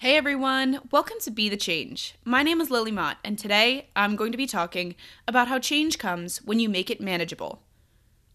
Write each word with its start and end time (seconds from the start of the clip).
Hey 0.00 0.16
everyone, 0.16 0.80
welcome 0.90 1.18
to 1.20 1.30
Be 1.30 1.50
the 1.50 1.58
Change. 1.58 2.14
My 2.24 2.42
name 2.42 2.62
is 2.62 2.70
Lily 2.70 2.92
Mott, 2.92 3.18
and 3.22 3.38
today 3.38 3.88
I'm 3.94 4.16
going 4.16 4.32
to 4.32 4.38
be 4.38 4.46
talking 4.46 4.94
about 5.26 5.48
how 5.48 5.58
change 5.58 5.98
comes 5.98 6.38
when 6.38 6.58
you 6.58 6.70
make 6.70 6.88
it 6.88 6.98
manageable. 6.98 7.60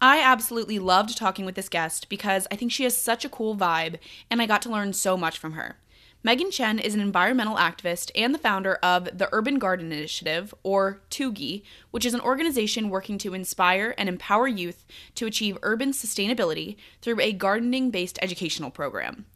I 0.00 0.20
absolutely 0.20 0.78
loved 0.78 1.16
talking 1.16 1.44
with 1.44 1.56
this 1.56 1.68
guest 1.68 2.08
because 2.08 2.46
I 2.52 2.54
think 2.54 2.70
she 2.70 2.84
has 2.84 2.96
such 2.96 3.24
a 3.24 3.28
cool 3.28 3.56
vibe, 3.56 3.96
and 4.30 4.40
I 4.40 4.46
got 4.46 4.62
to 4.62 4.70
learn 4.70 4.92
so 4.92 5.16
much 5.16 5.36
from 5.36 5.54
her. 5.54 5.78
Megan 6.26 6.50
Chen 6.50 6.78
is 6.78 6.94
an 6.94 7.02
environmental 7.02 7.56
activist 7.56 8.10
and 8.14 8.34
the 8.34 8.38
founder 8.38 8.76
of 8.76 9.18
the 9.18 9.28
Urban 9.30 9.58
Garden 9.58 9.92
Initiative, 9.92 10.54
or 10.62 11.02
TUGI, 11.10 11.62
which 11.90 12.06
is 12.06 12.14
an 12.14 12.22
organization 12.22 12.88
working 12.88 13.18
to 13.18 13.34
inspire 13.34 13.94
and 13.98 14.08
empower 14.08 14.48
youth 14.48 14.86
to 15.16 15.26
achieve 15.26 15.58
urban 15.62 15.90
sustainability 15.90 16.76
through 17.02 17.20
a 17.20 17.34
gardening 17.34 17.90
based 17.90 18.18
educational 18.22 18.70
program. 18.70 19.26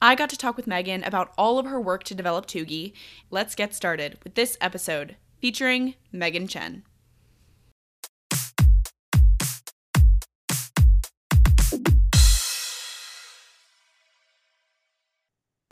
I 0.00 0.16
got 0.16 0.30
to 0.30 0.36
talk 0.36 0.56
with 0.56 0.66
Megan 0.66 1.04
about 1.04 1.32
all 1.38 1.60
of 1.60 1.66
her 1.66 1.80
work 1.80 2.02
to 2.04 2.14
develop 2.14 2.46
TUGI. 2.46 2.92
Let's 3.30 3.54
get 3.54 3.72
started 3.72 4.18
with 4.24 4.34
this 4.34 4.58
episode 4.60 5.14
featuring 5.40 5.94
Megan 6.10 6.48
Chen. 6.48 6.82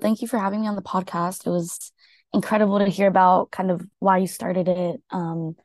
Thank 0.00 0.22
you 0.22 0.28
for 0.28 0.38
having 0.38 0.62
me 0.62 0.68
on 0.68 0.77
the 0.77 0.82
podcast. 0.82 1.46
It 1.46 1.50
was 1.50 1.92
incredible 2.32 2.78
to 2.78 2.86
hear 2.86 3.09
about 3.09 3.51
kind 3.51 3.70
of 3.70 3.84
why 3.98 4.18
you 4.18 4.26
started 4.26 4.68
it 4.68 5.02
um, 5.10 5.57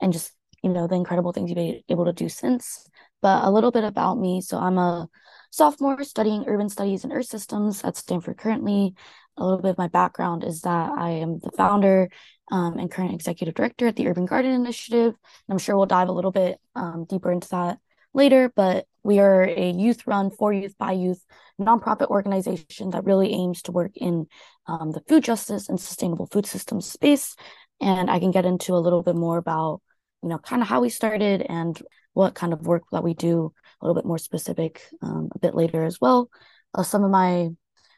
and 0.00 0.12
just, 0.12 0.32
you 0.62 0.70
know, 0.70 0.86
the 0.86 0.94
incredible 0.94 1.32
things 1.32 1.50
you've 1.50 1.56
been 1.56 1.82
able 1.88 2.04
to 2.04 2.12
do 2.12 2.28
since. 2.28 2.86
But 3.22 3.44
a 3.44 3.50
little 3.50 3.70
bit 3.70 3.84
about 3.84 4.18
me. 4.18 4.40
So 4.40 4.58
I'm 4.58 4.78
a 4.78 5.08
sophomore 5.50 6.02
studying 6.04 6.44
urban 6.46 6.68
studies 6.68 7.04
and 7.04 7.12
earth 7.12 7.26
systems 7.26 7.82
at 7.84 7.96
Stanford 7.96 8.38
currently. 8.38 8.94
A 9.36 9.44
little 9.44 9.60
bit 9.60 9.70
of 9.70 9.78
my 9.78 9.88
background 9.88 10.44
is 10.44 10.62
that 10.62 10.90
I 10.96 11.10
am 11.10 11.38
the 11.38 11.50
founder 11.56 12.10
um, 12.52 12.78
and 12.78 12.90
current 12.90 13.14
executive 13.14 13.54
director 13.54 13.86
at 13.86 13.96
the 13.96 14.06
Urban 14.06 14.26
Garden 14.26 14.52
Initiative. 14.52 15.08
And 15.08 15.50
I'm 15.50 15.58
sure 15.58 15.76
we'll 15.76 15.86
dive 15.86 16.08
a 16.08 16.12
little 16.12 16.32
bit 16.32 16.58
um, 16.74 17.06
deeper 17.08 17.32
into 17.32 17.48
that 17.50 17.78
later, 18.12 18.52
but 18.54 18.86
we 19.02 19.18
are 19.18 19.42
a 19.42 19.70
youth 19.70 20.06
run, 20.06 20.30
for 20.30 20.52
youth, 20.52 20.76
by 20.78 20.92
youth 20.92 21.24
nonprofit 21.60 22.08
organization 22.08 22.90
that 22.90 23.04
really 23.04 23.32
aims 23.32 23.62
to 23.62 23.72
work 23.72 23.92
in 23.94 24.26
um, 24.66 24.92
the 24.92 25.02
food 25.08 25.24
justice 25.24 25.68
and 25.68 25.80
sustainable 25.80 26.26
food 26.26 26.46
systems 26.46 26.86
space. 26.90 27.36
And 27.80 28.10
I 28.10 28.18
can 28.18 28.30
get 28.30 28.44
into 28.44 28.74
a 28.74 28.78
little 28.78 29.02
bit 29.02 29.16
more 29.16 29.38
about, 29.38 29.80
you 30.22 30.28
know, 30.28 30.38
kind 30.38 30.60
of 30.60 30.68
how 30.68 30.80
we 30.80 30.90
started 30.90 31.44
and 31.48 31.80
what 32.12 32.34
kind 32.34 32.52
of 32.52 32.66
work 32.66 32.82
that 32.92 33.04
we 33.04 33.14
do, 33.14 33.52
a 33.80 33.84
little 33.84 33.94
bit 33.94 34.06
more 34.06 34.18
specific 34.18 34.82
um, 35.02 35.30
a 35.34 35.38
bit 35.38 35.54
later 35.54 35.84
as 35.84 36.00
well. 36.00 36.28
Uh, 36.74 36.82
some 36.82 37.04
of 37.04 37.10
my 37.10 37.48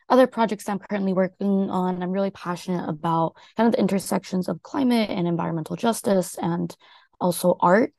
other 0.08 0.27
projects 0.27 0.68
I'm 0.68 0.78
currently 0.78 1.12
working 1.12 1.70
on, 1.70 2.02
I'm 2.02 2.12
really 2.12 2.30
passionate 2.30 2.88
about 2.88 3.34
kind 3.56 3.66
of 3.66 3.72
the 3.72 3.80
intersections 3.80 4.48
of 4.48 4.62
climate 4.62 5.10
and 5.10 5.27
environmental 5.27 5.74
justice 5.74 6.36
and 6.40 6.74
also 7.20 7.56
art. 7.60 7.92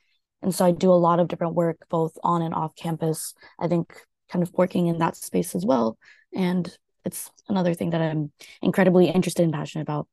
And 0.44 0.54
so 0.54 0.66
I 0.66 0.72
do 0.72 0.92
a 0.92 0.94
lot 0.94 1.20
of 1.20 1.28
different 1.28 1.56
work 1.56 1.88
both 1.90 2.18
on 2.24 2.42
and 2.42 2.54
off 2.54 2.76
campus. 2.76 3.34
I 3.60 3.68
think 3.68 3.94
kind 4.30 4.44
of 4.44 4.54
working 4.54 4.88
in 4.88 5.00
that 5.00 5.16
space 5.16 5.56
as 5.56 5.66
well. 5.66 5.98
And 6.36 6.76
it's 7.06 7.32
another 7.50 7.74
thing 7.74 7.92
that 7.92 8.02
I'm 8.02 8.32
incredibly 8.62 9.08
interested 9.08 9.44
and 9.44 9.54
passionate 9.54 9.84
about. 9.84 10.08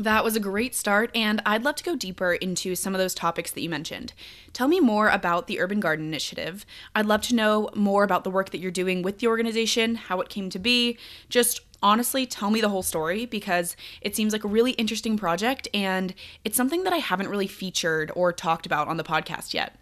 That 0.00 0.22
was 0.22 0.36
a 0.36 0.40
great 0.40 0.76
start, 0.76 1.10
and 1.12 1.42
I'd 1.44 1.64
love 1.64 1.74
to 1.76 1.82
go 1.82 1.96
deeper 1.96 2.34
into 2.34 2.76
some 2.76 2.94
of 2.94 3.00
those 3.00 3.16
topics 3.16 3.50
that 3.50 3.62
you 3.62 3.68
mentioned. 3.68 4.12
Tell 4.52 4.68
me 4.68 4.78
more 4.78 5.08
about 5.08 5.48
the 5.48 5.58
Urban 5.58 5.80
Garden 5.80 6.06
Initiative. 6.06 6.64
I'd 6.94 7.06
love 7.06 7.22
to 7.22 7.34
know 7.34 7.68
more 7.74 8.04
about 8.04 8.22
the 8.22 8.30
work 8.30 8.50
that 8.50 8.58
you're 8.58 8.70
doing 8.70 9.02
with 9.02 9.18
the 9.18 9.26
organization, 9.26 9.96
how 9.96 10.20
it 10.20 10.28
came 10.28 10.50
to 10.50 10.58
be. 10.60 10.98
Just 11.28 11.62
honestly, 11.82 12.26
tell 12.26 12.50
me 12.50 12.60
the 12.60 12.68
whole 12.68 12.82
story 12.82 13.26
because 13.26 13.76
it 14.00 14.16
seems 14.16 14.32
like 14.32 14.44
a 14.44 14.48
really 14.48 14.72
interesting 14.72 15.16
project, 15.16 15.68
and 15.72 16.14
it's 16.44 16.56
something 16.56 16.84
that 16.84 16.92
I 16.92 16.98
haven't 16.98 17.28
really 17.28 17.46
featured 17.46 18.10
or 18.14 18.32
talked 18.32 18.66
about 18.66 18.88
on 18.88 18.96
the 18.96 19.04
podcast 19.04 19.54
yet. 19.54 19.76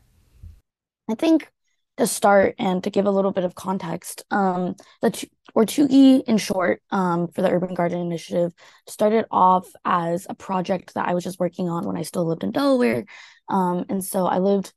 I 1.08 1.14
think 1.14 1.50
to 1.96 2.06
start 2.06 2.54
and 2.58 2.84
to 2.84 2.90
give 2.90 3.06
a 3.06 3.10
little 3.10 3.30
bit 3.32 3.44
of 3.44 3.54
context, 3.54 4.24
um, 4.30 4.76
the 5.00 5.26
or 5.54 5.64
TUGI 5.64 6.24
in 6.24 6.36
short, 6.36 6.82
um, 6.90 7.28
for 7.28 7.40
the 7.40 7.50
Urban 7.50 7.74
Garden 7.74 8.00
Initiative, 8.00 8.52
started 8.86 9.24
off 9.30 9.66
as 9.84 10.26
a 10.28 10.34
project 10.34 10.94
that 10.94 11.08
I 11.08 11.14
was 11.14 11.24
just 11.24 11.40
working 11.40 11.68
on 11.68 11.86
when 11.86 11.96
I 11.96 12.02
still 12.02 12.26
lived 12.26 12.44
in 12.44 12.52
Delaware, 12.52 13.04
um, 13.48 13.86
and 13.88 14.04
so 14.04 14.26
I 14.26 14.38
lived 14.38 14.72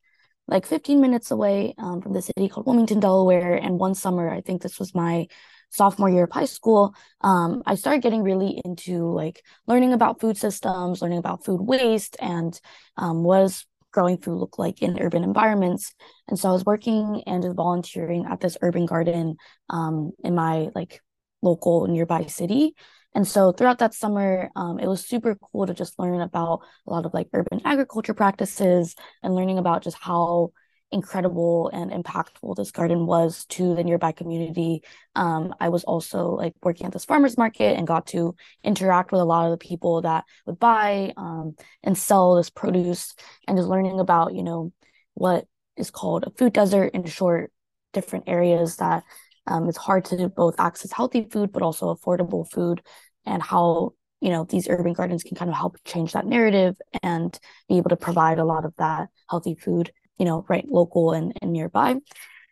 like 0.50 0.66
15 0.66 1.00
minutes 1.00 1.32
away 1.32 1.76
um, 1.78 2.02
from 2.02 2.14
the 2.14 2.22
city 2.22 2.50
called 2.50 2.66
Wilmington, 2.66 3.00
Delaware. 3.00 3.56
And 3.56 3.80
one 3.80 3.96
summer, 3.96 4.30
I 4.30 4.42
think 4.42 4.62
this 4.62 4.80
was 4.80 4.96
my 4.96 5.28
sophomore 5.70 6.10
year 6.10 6.24
of 6.24 6.32
high 6.32 6.46
school, 6.46 6.94
um, 7.22 7.64
I 7.66 7.76
started 7.76 8.02
getting 8.02 8.24
really 8.24 8.62
into 8.66 9.12
like 9.12 9.44
learning 9.68 9.94
about 9.94 10.20
food 10.20 10.38
systems, 10.38 11.02
learning 11.02 11.20
about 11.20 11.46
food 11.46 11.62
waste, 11.62 12.18
and 12.20 12.60
um, 12.98 13.24
was 13.24 13.66
growing 13.92 14.18
food 14.18 14.38
look 14.38 14.60
like 14.60 14.82
in 14.82 15.00
urban 15.00 15.24
environments. 15.24 15.94
And 16.28 16.38
so 16.38 16.50
I 16.50 16.54
was 16.54 16.66
working 16.66 17.24
and 17.26 17.44
just 17.44 17.56
volunteering 17.56 18.26
at 18.30 18.40
this 18.40 18.58
urban 18.62 18.86
garden 18.86 19.38
um, 19.70 20.12
in 20.24 20.36
my 20.36 20.70
like 20.76 21.02
local 21.42 21.88
nearby 21.88 22.26
city. 22.26 22.76
And 23.16 23.28
so 23.28 23.52
throughout 23.52 23.80
that 23.80 23.96
summer, 23.96 24.50
um, 24.56 24.80
it 24.80 24.88
was 24.88 25.06
super 25.06 25.36
cool 25.36 25.66
to 25.66 25.74
just 25.74 25.98
learn 25.98 26.22
about 26.22 26.62
a 26.86 26.92
lot 26.92 27.06
of 27.06 27.14
like 27.14 27.28
urban 27.34 27.62
agriculture 27.66 28.14
practices 28.14 28.96
and 29.24 29.34
learning 29.34 29.58
about 29.58 29.82
just 29.82 29.98
how 30.00 30.52
incredible 30.92 31.70
and 31.72 31.92
impactful 31.92 32.56
this 32.56 32.72
garden 32.72 33.06
was 33.06 33.46
to 33.46 33.76
the 33.76 33.84
nearby 33.84 34.12
community. 34.12 34.82
Um, 35.16 35.54
I 35.60 35.70
was 35.70 35.84
also 35.84 36.30
like 36.30 36.54
working 36.64 36.88
at 36.88 36.94
this 36.94 37.06
farmers 37.06 37.38
market 37.38 37.78
and 37.78 37.86
got 37.86 38.08
to 38.08 38.36
interact 38.64 39.12
with 39.12 39.22
a 39.22 39.26
lot 39.26 39.46
of 39.46 39.52
the 39.52 39.66
people 39.66 40.02
that 40.02 40.26
would 40.46 40.60
buy 40.60 41.14
um, 41.16 41.56
and 41.84 41.98
sell 41.98 42.36
this 42.36 42.50
produce 42.50 43.14
and 43.48 43.58
just 43.58 43.70
learning 43.70 44.00
about, 44.00 44.34
you 44.34 44.44
know, 44.44 44.74
what 45.14 45.46
is 45.78 45.92
called 45.92 46.24
a 46.26 46.32
food 46.32 46.54
desert 46.54 46.94
in 46.94 47.06
short, 47.06 47.52
different 47.94 48.26
areas 48.28 48.78
that 48.78 49.04
um, 49.48 49.68
it's 49.68 49.78
hard 49.78 50.06
to 50.06 50.30
both 50.30 50.60
access 50.60 50.92
healthy 50.92 51.28
food 51.30 51.52
but 51.52 51.62
also 51.62 51.94
affordable 51.94 52.50
food 52.50 52.82
and 53.26 53.42
how 53.42 53.94
you 54.22 54.30
know 54.30 54.44
these 54.44 54.68
urban 54.70 54.94
gardens 54.94 55.24
can 55.24 55.36
kind 55.36 55.50
of 55.50 55.58
help 55.58 55.78
change 55.86 56.14
that 56.14 56.26
narrative 56.26 56.76
and 57.02 57.40
be 57.68 57.78
able 57.78 57.90
to 57.90 57.96
provide 57.96 58.38
a 58.38 58.46
lot 58.46 58.66
of 58.66 58.76
that 58.78 59.08
healthy 59.30 59.56
food 59.56 59.92
you 60.20 60.26
know, 60.26 60.46
right 60.48 60.68
local 60.68 61.14
and, 61.14 61.34
and 61.42 61.52
nearby. 61.52 61.96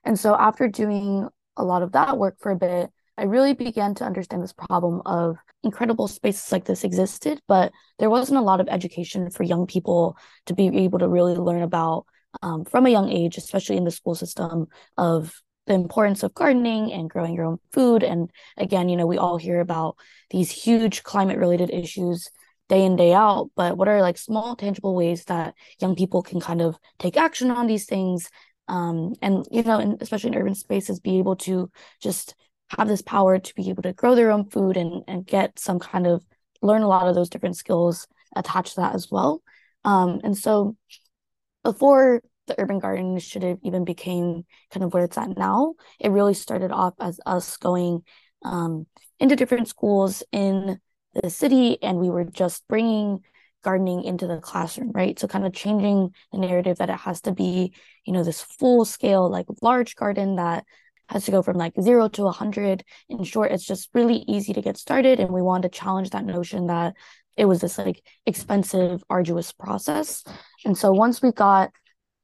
And 0.03 0.19
so 0.19 0.35
after 0.35 0.67
doing 0.67 1.28
a 1.57 1.63
lot 1.63 1.83
of 1.83 1.91
that 1.91 2.17
work 2.17 2.38
for 2.39 2.51
a 2.51 2.55
bit, 2.55 2.89
I 3.17 3.23
really 3.23 3.53
began 3.53 3.94
to 3.95 4.05
understand 4.05 4.44
this 4.44 4.53
problem 4.53 5.01
of 5.05 5.38
incredible 5.63 6.07
spaces 6.07 6.51
like 6.51 6.66
this 6.66 6.83
existed, 6.83 7.41
but 7.47 7.72
there 8.00 8.09
wasn't 8.09 8.38
a 8.38 8.44
lot 8.44 8.61
of 8.61 8.67
education 8.69 9.29
for 9.31 9.44
young 9.44 9.66
people 9.66 10.17
to 10.45 10.53
be 10.53 10.67
able 10.67 11.00
to 11.00 11.07
really 11.07 11.35
learn 11.35 11.63
about 11.63 12.05
um, 12.44 12.63
from 12.63 12.85
a 12.85 12.91
young 12.91 13.11
age, 13.11 13.38
especially 13.38 13.78
in 13.78 13.84
the 13.84 13.91
school 13.91 14.16
system, 14.16 14.67
of 14.97 15.41
the 15.66 15.73
importance 15.73 16.23
of 16.23 16.34
gardening 16.34 16.94
and 16.94 17.09
growing 17.09 17.34
your 17.34 17.45
own 17.45 17.57
food. 17.72 18.03
And 18.03 18.31
again, 18.55 18.88
you 18.88 18.95
know, 18.95 19.07
we 19.07 19.17
all 19.17 19.38
hear 19.38 19.59
about 19.59 19.97
these 20.29 20.51
huge 20.51 21.03
climate 21.03 21.38
related 21.38 21.72
issues 21.72 22.29
day 22.69 22.83
in 22.83 22.95
day 22.95 23.13
out 23.13 23.50
but 23.55 23.78
what 23.78 23.88
are 23.88 24.01
like 24.01 24.17
small 24.17 24.55
tangible 24.55 24.95
ways 24.95 25.25
that 25.25 25.53
young 25.79 25.95
people 25.95 26.22
can 26.22 26.39
kind 26.39 26.61
of 26.61 26.75
take 27.00 27.17
action 27.17 27.50
on 27.51 27.67
these 27.67 27.85
things 27.85 28.29
um, 28.67 29.13
and 29.22 29.45
you 29.51 29.63
know 29.63 29.79
and 29.79 30.01
especially 30.01 30.29
in 30.29 30.35
urban 30.35 30.55
spaces 30.55 31.00
be 31.00 31.19
able 31.19 31.35
to 31.35 31.69
just 32.01 32.35
have 32.78 32.88
this 32.88 33.01
power 33.01 33.39
to 33.39 33.55
be 33.55 33.69
able 33.69 33.83
to 33.83 33.94
grow 33.94 34.16
their 34.16 34.31
own 34.31 34.50
food 34.50 34.75
and 34.75 35.03
and 35.08 35.25
get 35.25 35.58
some 35.58 35.79
kind 35.79 36.05
of 36.05 36.23
learn 36.61 36.81
a 36.81 36.87
lot 36.87 37.08
of 37.08 37.16
those 37.16 37.29
different 37.29 37.55
skills 37.55 38.08
attached 38.35 38.75
to 38.75 38.81
that 38.81 38.96
as 38.96 39.09
well. 39.11 39.41
Um, 39.84 40.19
and 40.23 40.37
so 40.37 40.75
before 41.64 42.22
the 42.47 42.59
urban 42.59 42.79
garden 42.79 43.11
initiative 43.11 43.58
even 43.64 43.84
became 43.84 44.46
kind 44.72 44.84
of 44.84 44.93
where 44.93 45.03
it's 45.03 45.17
at 45.17 45.37
now 45.37 45.73
it 45.99 46.11
really 46.11 46.34
started 46.34 46.72
off 46.72 46.93
as 46.99 47.19
us 47.25 47.58
going 47.58 48.02
um, 48.43 48.87
into 49.19 49.35
different 49.35 49.67
schools 49.67 50.23
in 50.31 50.79
the 51.13 51.29
city 51.29 51.81
and 51.81 51.97
we 51.97 52.09
were 52.09 52.23
just 52.23 52.67
bringing 52.67 53.23
gardening 53.63 54.03
into 54.03 54.27
the 54.27 54.37
classroom 54.37 54.91
right? 54.93 55.17
So 55.19 55.27
kind 55.27 55.45
of 55.45 55.53
changing 55.53 56.11
the 56.31 56.37
narrative 56.37 56.77
that 56.77 56.89
it 56.89 56.99
has 56.99 57.21
to 57.21 57.31
be 57.31 57.73
you 58.05 58.13
know 58.13 58.23
this 58.23 58.41
full 58.41 58.85
scale 58.85 59.29
like 59.29 59.47
large 59.61 59.95
garden 59.95 60.35
that 60.35 60.65
has 61.09 61.25
to 61.25 61.31
go 61.31 61.41
from 61.41 61.57
like 61.57 61.73
zero 61.81 62.07
to 62.09 62.23
100 62.23 62.83
in 63.09 63.23
short. 63.23 63.51
It's 63.51 63.65
just 63.65 63.89
really 63.93 64.25
easy 64.27 64.53
to 64.53 64.61
get 64.61 64.77
started 64.77 65.19
and 65.19 65.31
we 65.31 65.41
wanted 65.41 65.71
to 65.71 65.79
challenge 65.79 66.09
that 66.11 66.25
notion 66.25 66.67
that 66.67 66.95
it 67.37 67.45
was 67.45 67.61
this 67.61 67.77
like 67.77 68.01
expensive 68.25 69.03
arduous 69.09 69.51
process. 69.51 70.23
And 70.65 70.77
so 70.77 70.91
once 70.91 71.21
we 71.21 71.31
got 71.31 71.71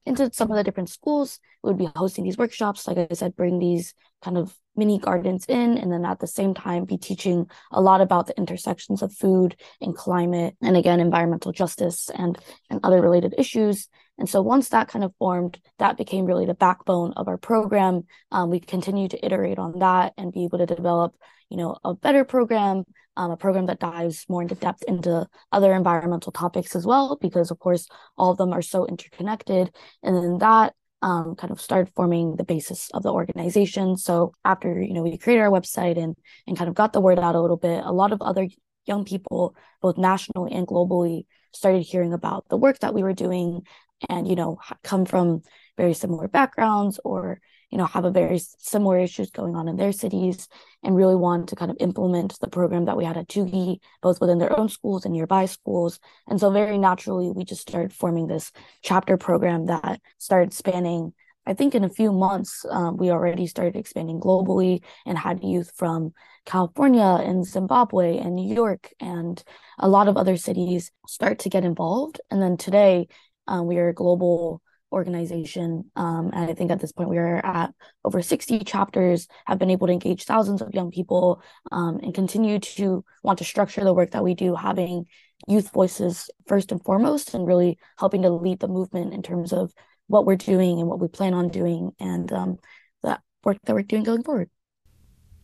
into 0.05 0.29
some 0.33 0.51
of 0.51 0.57
the 0.57 0.63
different 0.63 0.89
schools. 0.89 1.39
We 1.63 1.69
would 1.69 1.77
be 1.77 1.89
hosting 1.95 2.23
these 2.23 2.37
workshops, 2.37 2.87
like 2.87 2.97
I 2.97 3.13
said, 3.13 3.35
bring 3.35 3.59
these 3.59 3.93
kind 4.21 4.37
of 4.37 4.55
mini 4.75 4.99
gardens 4.99 5.45
in, 5.47 5.77
and 5.77 5.91
then 5.91 6.05
at 6.05 6.19
the 6.19 6.27
same 6.27 6.53
time 6.53 6.85
be 6.85 6.97
teaching 6.97 7.49
a 7.71 7.81
lot 7.81 8.01
about 8.01 8.27
the 8.27 8.37
intersections 8.37 9.01
of 9.01 9.13
food 9.13 9.55
and 9.81 9.95
climate, 9.95 10.55
and 10.61 10.75
again, 10.75 10.99
environmental 10.99 11.51
justice 11.51 12.09
and 12.09 12.37
and 12.69 12.79
other 12.83 13.01
related 13.01 13.35
issues. 13.37 13.87
And 14.17 14.29
so 14.29 14.41
once 14.41 14.69
that 14.69 14.87
kind 14.87 15.03
of 15.03 15.13
formed, 15.17 15.59
that 15.79 15.97
became 15.97 16.25
really 16.25 16.45
the 16.45 16.53
backbone 16.53 17.13
of 17.13 17.27
our 17.27 17.37
program. 17.37 18.03
Um, 18.31 18.49
we 18.49 18.59
continue 18.59 19.07
to 19.09 19.25
iterate 19.25 19.57
on 19.57 19.79
that 19.79 20.13
and 20.17 20.31
be 20.31 20.45
able 20.45 20.59
to 20.59 20.65
develop, 20.65 21.15
you 21.49 21.57
know, 21.57 21.77
a 21.83 21.95
better 21.95 22.23
program, 22.23 22.83
um, 23.17 23.31
a 23.31 23.37
program 23.37 23.65
that 23.67 23.79
dives 23.79 24.25
more 24.29 24.41
into 24.41 24.55
depth 24.55 24.83
into 24.83 25.27
other 25.51 25.73
environmental 25.73 26.31
topics 26.31 26.75
as 26.75 26.85
well, 26.85 27.17
because 27.19 27.51
of 27.51 27.59
course 27.59 27.87
all 28.17 28.31
of 28.31 28.37
them 28.37 28.53
are 28.53 28.61
so 28.61 28.85
interconnected. 28.85 29.73
And 30.03 30.15
then 30.15 30.37
that 30.39 30.73
um, 31.01 31.35
kind 31.35 31.51
of 31.51 31.59
started 31.59 31.91
forming 31.95 32.37
the 32.37 32.45
basis 32.45 32.89
of 32.93 33.03
the 33.03 33.11
organization. 33.11 33.97
So 33.97 34.33
after 34.45 34.81
you 34.81 34.93
know 34.93 35.01
we 35.01 35.17
created 35.17 35.41
our 35.41 35.51
website 35.51 36.01
and 36.01 36.15
and 36.47 36.57
kind 36.57 36.69
of 36.69 36.75
got 36.75 36.93
the 36.93 37.01
word 37.01 37.19
out 37.19 37.35
a 37.35 37.41
little 37.41 37.57
bit, 37.57 37.83
a 37.83 37.91
lot 37.91 38.13
of 38.13 38.21
other 38.21 38.47
young 38.85 39.05
people, 39.05 39.55
both 39.81 39.97
nationally 39.97 40.53
and 40.53 40.67
globally, 40.67 41.25
started 41.53 41.81
hearing 41.81 42.13
about 42.13 42.47
the 42.49 42.57
work 42.57 42.79
that 42.79 42.93
we 42.93 43.03
were 43.03 43.13
doing 43.13 43.61
and 44.09 44.27
you 44.27 44.35
know 44.35 44.57
come 44.83 45.05
from 45.05 45.41
very 45.77 45.93
similar 45.93 46.27
backgrounds 46.27 46.99
or 47.03 47.39
you 47.69 47.77
know 47.77 47.85
have 47.85 48.05
a 48.05 48.11
very 48.11 48.39
similar 48.59 48.99
issues 48.99 49.31
going 49.31 49.55
on 49.55 49.67
in 49.67 49.75
their 49.75 49.91
cities 49.91 50.47
and 50.83 50.95
really 50.95 51.15
want 51.15 51.49
to 51.49 51.55
kind 51.55 51.71
of 51.71 51.77
implement 51.79 52.39
the 52.39 52.47
program 52.47 52.85
that 52.85 52.97
we 52.97 53.05
had 53.05 53.17
at 53.17 53.27
TUGI 53.27 53.79
both 54.01 54.21
within 54.21 54.37
their 54.37 54.57
own 54.57 54.69
schools 54.69 55.05
and 55.05 55.13
nearby 55.13 55.45
schools 55.45 55.99
and 56.27 56.39
so 56.39 56.51
very 56.51 56.77
naturally 56.77 57.31
we 57.31 57.43
just 57.43 57.61
started 57.61 57.93
forming 57.93 58.27
this 58.27 58.51
chapter 58.81 59.17
program 59.17 59.65
that 59.67 59.99
started 60.17 60.53
spanning 60.53 61.13
I 61.45 61.53
think 61.53 61.75
in 61.75 61.83
a 61.83 61.89
few 61.89 62.11
months, 62.11 62.65
um, 62.69 62.97
we 62.97 63.11
already 63.11 63.47
started 63.47 63.75
expanding 63.75 64.19
globally 64.19 64.81
and 65.05 65.17
had 65.17 65.43
youth 65.43 65.71
from 65.75 66.13
California 66.45 67.01
and 67.01 67.45
Zimbabwe 67.45 68.17
and 68.17 68.35
New 68.35 68.53
York 68.53 68.93
and 68.99 69.43
a 69.77 69.89
lot 69.89 70.07
of 70.07 70.15
other 70.15 70.37
cities 70.37 70.91
start 71.07 71.39
to 71.39 71.49
get 71.49 71.65
involved. 71.65 72.21
And 72.31 72.41
then 72.41 72.57
today, 72.57 73.07
um, 73.47 73.67
we 73.67 73.77
are 73.77 73.89
a 73.89 73.93
global 73.93 74.61
organization. 74.93 75.89
Um, 75.95 76.29
and 76.33 76.49
I 76.49 76.53
think 76.53 76.71
at 76.71 76.79
this 76.79 76.91
point 76.91 77.09
we 77.09 77.17
are 77.17 77.43
at 77.43 77.73
over 78.05 78.21
60 78.21 78.59
chapters, 78.59 79.27
have 79.45 79.59
been 79.59 79.71
able 79.71 79.87
to 79.87 79.93
engage 79.93 80.23
thousands 80.23 80.61
of 80.61 80.73
young 80.73 80.91
people 80.91 81.41
um, 81.71 81.99
and 82.01 82.13
continue 82.13 82.59
to 82.59 83.03
want 83.23 83.39
to 83.39 83.45
structure 83.45 83.83
the 83.83 83.93
work 83.93 84.11
that 84.11 84.23
we 84.23 84.35
do, 84.35 84.55
having 84.55 85.05
youth 85.47 85.73
voices 85.73 86.29
first 86.47 86.71
and 86.71 86.83
foremost, 86.83 87.33
and 87.33 87.47
really 87.47 87.77
helping 87.97 88.21
to 88.21 88.29
lead 88.29 88.59
the 88.59 88.67
movement 88.67 89.13
in 89.13 89.23
terms 89.23 89.51
of 89.51 89.73
what 90.07 90.25
we're 90.25 90.35
doing 90.35 90.79
and 90.79 90.87
what 90.87 90.99
we 90.99 91.07
plan 91.07 91.33
on 91.33 91.49
doing 91.49 91.91
and 91.99 92.31
um, 92.31 92.57
that 93.01 93.21
work 93.43 93.57
that 93.65 93.73
we're 93.73 93.81
doing 93.81 94.03
going 94.03 94.23
forward. 94.23 94.49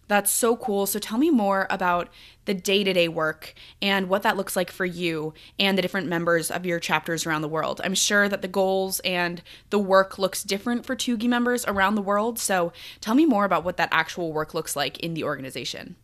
That's 0.10 0.32
so 0.32 0.58
cool. 0.58 0.88
So 0.88 0.98
tell 0.98 1.20
me 1.20 1.30
more 1.30 1.68
about 1.70 2.10
the 2.46 2.56
day 2.56 2.84
to 2.84 2.92
day 2.92 3.08
work 3.08 3.54
and 3.80 4.10
what 4.10 4.24
that 4.24 4.36
looks 4.36 4.56
like 4.56 4.72
for 4.72 4.84
you 4.84 5.36
and 5.60 5.78
the 5.78 5.84
different 5.84 6.08
members 6.08 6.50
of 6.50 6.66
your 6.66 6.80
chapters 6.80 7.28
around 7.28 7.44
the 7.44 7.48
world. 7.48 7.80
I'm 7.84 7.94
sure 7.94 8.28
that 8.28 8.42
the 8.42 8.48
goals 8.48 9.00
and 9.02 9.44
the 9.70 9.78
work 9.78 10.18
looks 10.18 10.44
different 10.44 10.84
for 10.84 10.96
TUGI 10.96 11.28
members 11.28 11.64
around 11.68 11.94
the 11.94 12.02
world. 12.02 12.40
So 12.40 12.74
tell 13.00 13.14
me 13.14 13.28
more 13.28 13.46
about 13.46 13.64
what 13.64 13.78
that 13.78 13.90
actual 13.92 14.34
work 14.34 14.56
looks 14.56 14.76
like 14.76 14.98
in 15.00 15.14
the 15.14 15.24
organization. 15.24 15.96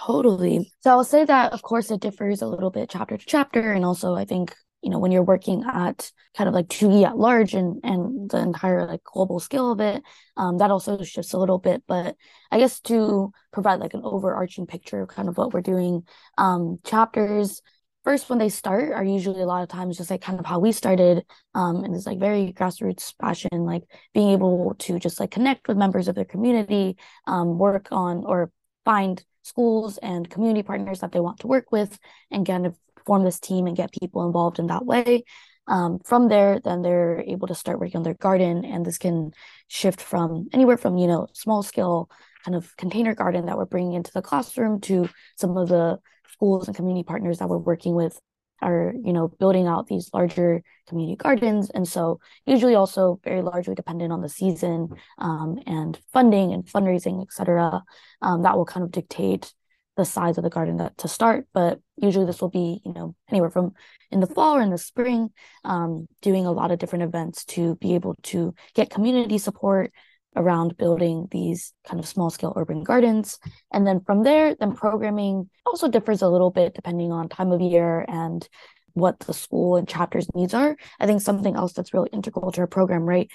Totally. 0.00 0.72
So 0.80 0.90
I'll 0.90 1.04
say 1.04 1.24
that, 1.24 1.52
of 1.52 1.62
course, 1.62 1.90
it 1.90 2.00
differs 2.00 2.40
a 2.40 2.46
little 2.46 2.70
bit 2.70 2.88
chapter 2.88 3.18
to 3.18 3.26
chapter. 3.26 3.72
And 3.72 3.84
also, 3.84 4.14
I 4.14 4.24
think 4.24 4.54
you 4.82 4.90
know 4.90 4.98
when 4.98 5.12
you're 5.12 5.22
working 5.22 5.64
at 5.64 6.10
kind 6.36 6.48
of 6.48 6.54
like 6.54 6.68
TUGI 6.68 7.04
at 7.06 7.16
large 7.16 7.54
and 7.54 7.80
and 7.84 8.30
the 8.30 8.38
entire 8.38 8.86
like 8.86 9.02
global 9.04 9.40
scale 9.40 9.72
of 9.72 9.80
it 9.80 10.02
um, 10.36 10.58
that 10.58 10.70
also 10.70 11.02
shifts 11.02 11.32
a 11.32 11.38
little 11.38 11.58
bit. 11.58 11.82
But 11.86 12.16
i 12.50 12.58
guess 12.58 12.80
to 12.80 13.32
provide 13.52 13.80
like 13.80 13.94
an 13.94 14.02
overarching 14.04 14.66
picture 14.66 15.02
of 15.02 15.08
kind 15.08 15.28
of 15.28 15.36
what 15.36 15.52
we're 15.52 15.62
doing 15.62 16.02
um, 16.38 16.78
chapters 16.84 17.62
first 18.04 18.28
when 18.28 18.38
they 18.38 18.48
start 18.48 18.92
are 18.92 19.04
usually 19.04 19.40
a 19.42 19.46
lot 19.46 19.62
of 19.62 19.68
times 19.68 19.96
just 19.96 20.10
like 20.10 20.20
kind 20.20 20.40
of 20.40 20.46
how 20.46 20.58
we 20.58 20.72
started 20.72 21.24
um, 21.54 21.84
and 21.84 21.94
it's 21.94 22.06
like 22.06 22.18
very 22.18 22.52
grassroots 22.52 23.14
fashion 23.20 23.48
like 23.52 23.82
being 24.12 24.30
able 24.30 24.74
to 24.78 24.98
just 24.98 25.20
like 25.20 25.30
connect 25.30 25.68
with 25.68 25.76
members 25.76 26.08
of 26.08 26.14
their 26.14 26.24
community 26.24 26.96
um, 27.26 27.58
work 27.58 27.88
on 27.90 28.24
or 28.24 28.50
find 28.84 29.24
schools 29.42 29.98
and 29.98 30.30
community 30.30 30.62
partners 30.62 31.00
that 31.00 31.12
they 31.12 31.20
want 31.20 31.40
to 31.40 31.46
work 31.46 31.70
with 31.72 31.98
and 32.30 32.46
kind 32.46 32.66
of 32.66 32.76
form 33.04 33.24
this 33.24 33.40
team 33.40 33.66
and 33.66 33.76
get 33.76 33.92
people 33.92 34.26
involved 34.26 34.58
in 34.58 34.68
that 34.68 34.84
way. 34.84 35.24
Um, 35.68 36.00
from 36.04 36.28
there, 36.28 36.60
then 36.62 36.82
they're 36.82 37.20
able 37.20 37.46
to 37.46 37.54
start 37.54 37.78
working 37.78 37.98
on 37.98 38.02
their 38.02 38.14
garden, 38.14 38.64
and 38.64 38.84
this 38.84 38.98
can 38.98 39.30
shift 39.68 40.00
from 40.00 40.48
anywhere 40.52 40.76
from 40.76 40.96
you 40.98 41.06
know 41.06 41.28
small 41.32 41.62
scale 41.62 42.10
kind 42.44 42.56
of 42.56 42.76
container 42.76 43.14
garden 43.14 43.46
that 43.46 43.56
we're 43.56 43.64
bringing 43.64 43.92
into 43.92 44.10
the 44.12 44.22
classroom 44.22 44.80
to 44.80 45.08
some 45.36 45.56
of 45.56 45.68
the 45.68 45.98
schools 46.32 46.66
and 46.66 46.76
community 46.76 47.04
partners 47.04 47.38
that 47.38 47.48
we're 47.48 47.58
working 47.58 47.94
with 47.94 48.20
are 48.60 48.94
you 49.04 49.12
know 49.12 49.28
building 49.28 49.66
out 49.66 49.86
these 49.86 50.10
larger 50.14 50.62
community 50.88 51.16
gardens 51.16 51.70
and 51.70 51.86
so 51.86 52.20
usually 52.46 52.74
also 52.74 53.20
very 53.24 53.42
largely 53.42 53.74
dependent 53.74 54.12
on 54.12 54.20
the 54.20 54.28
season 54.28 54.88
um, 55.18 55.58
and 55.66 55.98
funding 56.12 56.52
and 56.52 56.64
fundraising 56.64 57.22
etc 57.22 57.82
um, 58.22 58.42
that 58.42 58.56
will 58.56 58.64
kind 58.64 58.84
of 58.84 58.90
dictate 58.90 59.52
the 59.96 60.04
size 60.04 60.38
of 60.38 60.44
the 60.44 60.50
garden 60.50 60.78
to, 60.78 60.90
to 60.96 61.08
start 61.08 61.46
but 61.52 61.78
usually 61.96 62.24
this 62.24 62.40
will 62.40 62.48
be 62.48 62.80
you 62.84 62.92
know 62.92 63.14
anywhere 63.30 63.50
from 63.50 63.72
in 64.10 64.20
the 64.20 64.26
fall 64.26 64.56
or 64.56 64.62
in 64.62 64.70
the 64.70 64.78
spring 64.78 65.30
um, 65.64 66.06
doing 66.20 66.46
a 66.46 66.52
lot 66.52 66.70
of 66.70 66.78
different 66.78 67.04
events 67.04 67.44
to 67.44 67.76
be 67.76 67.94
able 67.94 68.16
to 68.22 68.54
get 68.74 68.90
community 68.90 69.38
support 69.38 69.92
around 70.36 70.76
building 70.76 71.28
these 71.30 71.72
kind 71.86 72.00
of 72.00 72.06
small 72.06 72.30
scale 72.30 72.52
urban 72.56 72.82
gardens. 72.82 73.38
And 73.72 73.86
then 73.86 74.00
from 74.00 74.22
there 74.22 74.54
then 74.54 74.74
programming 74.74 75.50
also 75.66 75.88
differs 75.88 76.22
a 76.22 76.28
little 76.28 76.50
bit 76.50 76.74
depending 76.74 77.12
on 77.12 77.28
time 77.28 77.52
of 77.52 77.60
year 77.60 78.04
and 78.08 78.46
what 78.94 79.18
the 79.20 79.34
school 79.34 79.76
and 79.76 79.88
chapters 79.88 80.26
needs 80.34 80.54
are. 80.54 80.76
I 81.00 81.06
think 81.06 81.20
something 81.22 81.56
else 81.56 81.72
that's 81.72 81.94
really 81.94 82.10
integral 82.12 82.52
to 82.52 82.62
our 82.62 82.66
program 82.66 83.02
right? 83.02 83.30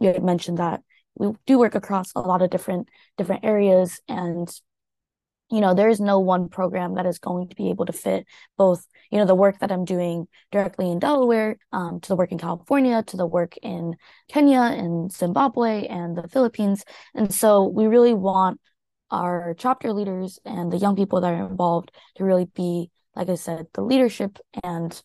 You 0.00 0.08
had 0.08 0.24
mentioned 0.24 0.58
that 0.58 0.82
we 1.14 1.32
do 1.46 1.58
work 1.58 1.74
across 1.74 2.12
a 2.14 2.20
lot 2.20 2.42
of 2.42 2.50
different 2.50 2.88
different 3.18 3.44
areas 3.44 4.00
and 4.08 4.48
you 5.52 5.60
know 5.60 5.74
there 5.74 5.90
is 5.90 6.00
no 6.00 6.18
one 6.18 6.48
program 6.48 6.94
that 6.94 7.06
is 7.06 7.18
going 7.18 7.48
to 7.48 7.54
be 7.54 7.70
able 7.70 7.84
to 7.86 7.92
fit 7.92 8.26
both 8.56 8.86
you 9.10 9.18
know 9.18 9.26
the 9.26 9.34
work 9.34 9.58
that 9.58 9.70
i'm 9.70 9.84
doing 9.84 10.26
directly 10.50 10.90
in 10.90 10.98
delaware 10.98 11.58
um, 11.72 12.00
to 12.00 12.08
the 12.08 12.16
work 12.16 12.32
in 12.32 12.38
california 12.38 13.02
to 13.02 13.16
the 13.16 13.26
work 13.26 13.54
in 13.62 13.94
kenya 14.28 14.60
and 14.60 15.12
zimbabwe 15.12 15.86
and 15.86 16.16
the 16.16 16.28
philippines. 16.28 16.84
And 17.14 17.32
so 17.32 17.64
we 17.64 17.86
really 17.86 18.14
want 18.14 18.60
our 19.10 19.54
chapter 19.58 19.92
leaders 19.92 20.38
and 20.44 20.72
the 20.72 20.78
young 20.78 20.96
people 20.96 21.20
that 21.20 21.34
are 21.34 21.46
involved 21.46 21.92
to 22.16 22.24
really 22.24 22.46
be 22.46 22.90
like 23.14 23.28
i 23.28 23.34
said 23.34 23.66
the 23.74 23.82
leadership 23.82 24.38
and 24.64 25.00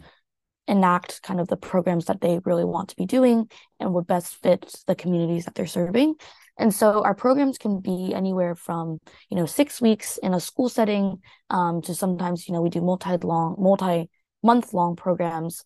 enact 0.67 1.21
kind 1.23 1.39
of 1.39 1.47
the 1.47 1.57
programs 1.57 2.05
that 2.05 2.21
they 2.21 2.39
really 2.45 2.65
want 2.65 2.89
to 2.89 2.95
be 2.95 3.05
doing 3.05 3.49
and 3.79 3.93
would 3.93 4.07
best 4.07 4.35
fit 4.41 4.73
the 4.85 4.95
communities 4.95 5.45
that 5.45 5.55
they're 5.55 5.67
serving 5.67 6.15
and 6.57 6.73
so 6.73 7.03
our 7.03 7.13
programs 7.13 7.57
can 7.57 7.79
be 7.79 8.13
anywhere 8.13 8.55
from, 8.55 8.99
you 9.29 9.37
know, 9.37 9.45
six 9.45 9.81
weeks 9.81 10.17
in 10.17 10.33
a 10.33 10.39
school 10.39 10.69
setting 10.69 11.21
um, 11.49 11.81
to 11.83 11.93
sometimes, 11.93 12.47
you 12.47 12.53
know, 12.53 12.61
we 12.61 12.69
do 12.69 12.81
multi-long, 12.81 13.55
multi-month 13.59 14.73
long 14.73 14.95
programs 14.95 15.63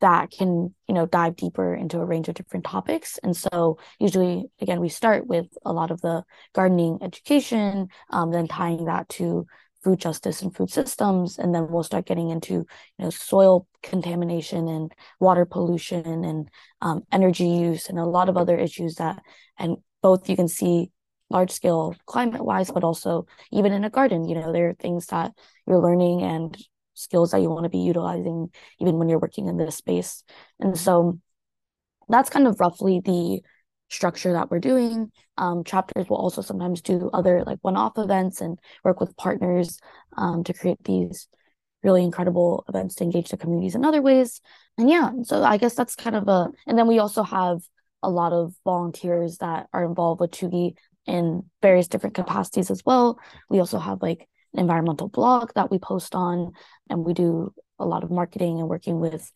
that 0.00 0.30
can, 0.30 0.74
you 0.86 0.94
know, 0.94 1.06
dive 1.06 1.36
deeper 1.36 1.74
into 1.74 1.98
a 1.98 2.04
range 2.04 2.28
of 2.28 2.34
different 2.34 2.66
topics. 2.66 3.18
And 3.22 3.34
so 3.34 3.78
usually, 3.98 4.44
again, 4.60 4.80
we 4.80 4.90
start 4.90 5.26
with 5.26 5.46
a 5.64 5.72
lot 5.72 5.90
of 5.90 6.02
the 6.02 6.22
gardening 6.54 6.98
education, 7.02 7.88
um, 8.10 8.30
then 8.30 8.46
tying 8.46 8.84
that 8.84 9.08
to 9.10 9.46
food 9.86 10.00
justice 10.00 10.42
and 10.42 10.54
food 10.54 10.68
systems 10.68 11.38
and 11.38 11.54
then 11.54 11.68
we'll 11.70 11.84
start 11.84 12.06
getting 12.06 12.30
into 12.30 12.54
you 12.54 12.66
know 12.98 13.08
soil 13.08 13.68
contamination 13.84 14.66
and 14.66 14.92
water 15.20 15.44
pollution 15.44 16.24
and 16.24 16.48
um, 16.82 17.02
energy 17.12 17.46
use 17.46 17.88
and 17.88 17.96
a 17.96 18.04
lot 18.04 18.28
of 18.28 18.36
other 18.36 18.58
issues 18.58 18.96
that 18.96 19.22
and 19.58 19.76
both 20.06 20.28
you 20.30 20.36
can 20.36 20.46
see 20.46 20.92
large 21.30 21.50
scale 21.50 21.96
climate 22.06 22.44
wise, 22.44 22.70
but 22.70 22.84
also 22.84 23.26
even 23.50 23.72
in 23.72 23.82
a 23.82 23.90
garden, 23.90 24.28
you 24.28 24.36
know, 24.36 24.52
there 24.52 24.68
are 24.68 24.74
things 24.74 25.06
that 25.06 25.32
you're 25.66 25.80
learning 25.80 26.22
and 26.22 26.56
skills 26.94 27.32
that 27.32 27.42
you 27.42 27.50
want 27.50 27.64
to 27.64 27.76
be 27.78 27.86
utilizing 27.92 28.48
even 28.78 28.98
when 28.98 29.08
you're 29.08 29.18
working 29.26 29.48
in 29.48 29.56
this 29.56 29.74
space. 29.74 30.22
And 30.60 30.78
so 30.78 31.18
that's 32.08 32.30
kind 32.30 32.46
of 32.46 32.60
roughly 32.60 33.00
the 33.00 33.40
structure 33.90 34.32
that 34.34 34.48
we're 34.48 34.60
doing. 34.60 35.10
Um, 35.36 35.64
chapters 35.64 36.08
will 36.08 36.18
also 36.18 36.40
sometimes 36.40 36.82
do 36.82 37.10
other 37.12 37.42
like 37.44 37.58
one 37.62 37.76
off 37.76 37.98
events 37.98 38.40
and 38.40 38.60
work 38.84 39.00
with 39.00 39.16
partners 39.16 39.80
um, 40.16 40.44
to 40.44 40.54
create 40.54 40.82
these 40.84 41.26
really 41.82 42.04
incredible 42.04 42.64
events 42.68 42.94
to 42.96 43.04
engage 43.04 43.30
the 43.30 43.36
communities 43.36 43.74
in 43.74 43.84
other 43.84 44.02
ways. 44.02 44.40
And 44.78 44.88
yeah, 44.88 45.10
so 45.24 45.42
I 45.42 45.56
guess 45.56 45.74
that's 45.74 45.96
kind 45.96 46.14
of 46.14 46.28
a, 46.28 46.48
and 46.68 46.78
then 46.78 46.86
we 46.86 47.00
also 47.00 47.24
have 47.24 47.58
a 48.02 48.10
lot 48.10 48.32
of 48.32 48.54
volunteers 48.64 49.38
that 49.38 49.66
are 49.72 49.84
involved 49.84 50.20
with 50.20 50.30
TUGI 50.30 50.76
in 51.06 51.44
various 51.62 51.88
different 51.88 52.14
capacities 52.14 52.70
as 52.70 52.82
well. 52.84 53.18
We 53.48 53.60
also 53.60 53.78
have 53.78 54.02
like 54.02 54.28
an 54.52 54.60
environmental 54.60 55.08
blog 55.08 55.50
that 55.54 55.70
we 55.70 55.78
post 55.78 56.14
on, 56.14 56.52
and 56.90 57.04
we 57.04 57.14
do 57.14 57.52
a 57.78 57.86
lot 57.86 58.04
of 58.04 58.10
marketing 58.10 58.58
and 58.58 58.68
working 58.68 59.00
with 59.00 59.30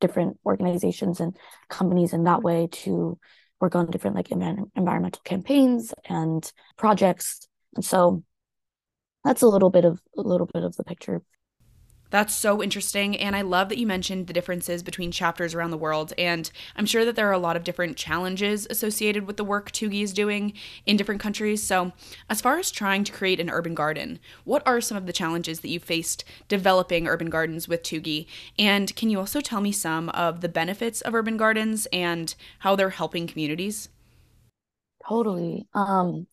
different 0.00 0.38
organizations 0.44 1.20
and 1.20 1.36
companies 1.68 2.12
in 2.12 2.24
that 2.24 2.42
way 2.42 2.68
to 2.72 3.18
work 3.60 3.76
on 3.76 3.90
different 3.90 4.16
like 4.16 4.30
environmental 4.30 5.22
campaigns 5.24 5.94
and 6.08 6.52
projects. 6.76 7.46
And 7.76 7.84
so 7.84 8.24
that's 9.24 9.42
a 9.42 9.48
little 9.48 9.70
bit 9.70 9.84
of 9.84 10.00
a 10.16 10.22
little 10.22 10.48
bit 10.52 10.64
of 10.64 10.74
the 10.76 10.84
picture. 10.84 11.22
That's 12.12 12.34
so 12.34 12.62
interesting. 12.62 13.16
And 13.16 13.34
I 13.34 13.42
love 13.42 13.68
that 13.70 13.78
you 13.78 13.88
mentioned 13.88 14.28
the 14.28 14.32
differences 14.32 14.84
between 14.84 15.10
chapters 15.10 15.54
around 15.54 15.72
the 15.72 15.76
world. 15.78 16.12
And 16.18 16.48
I'm 16.76 16.86
sure 16.86 17.04
that 17.04 17.16
there 17.16 17.28
are 17.28 17.32
a 17.32 17.38
lot 17.38 17.56
of 17.56 17.64
different 17.64 17.96
challenges 17.96 18.68
associated 18.70 19.26
with 19.26 19.36
the 19.36 19.44
work 19.44 19.72
TUGI 19.72 20.02
is 20.04 20.12
doing 20.12 20.52
in 20.86 20.96
different 20.96 21.20
countries. 21.22 21.62
So, 21.64 21.92
as 22.30 22.40
far 22.40 22.58
as 22.58 22.70
trying 22.70 23.02
to 23.04 23.12
create 23.12 23.40
an 23.40 23.50
urban 23.50 23.74
garden, 23.74 24.20
what 24.44 24.62
are 24.66 24.80
some 24.80 24.96
of 24.96 25.06
the 25.06 25.12
challenges 25.12 25.60
that 25.60 25.70
you 25.70 25.80
faced 25.80 26.22
developing 26.48 27.08
urban 27.08 27.30
gardens 27.30 27.66
with 27.66 27.82
TUGI? 27.82 28.28
And 28.58 28.94
can 28.94 29.10
you 29.10 29.18
also 29.18 29.40
tell 29.40 29.62
me 29.62 29.72
some 29.72 30.10
of 30.10 30.40
the 30.42 30.48
benefits 30.50 31.00
of 31.00 31.16
urban 31.16 31.36
gardens 31.38 31.86
and 31.92 32.32
how 32.60 32.76
they're 32.76 32.90
helping 32.90 33.26
communities? 33.26 33.88
Totally. 35.08 35.68
Um, 35.74 36.26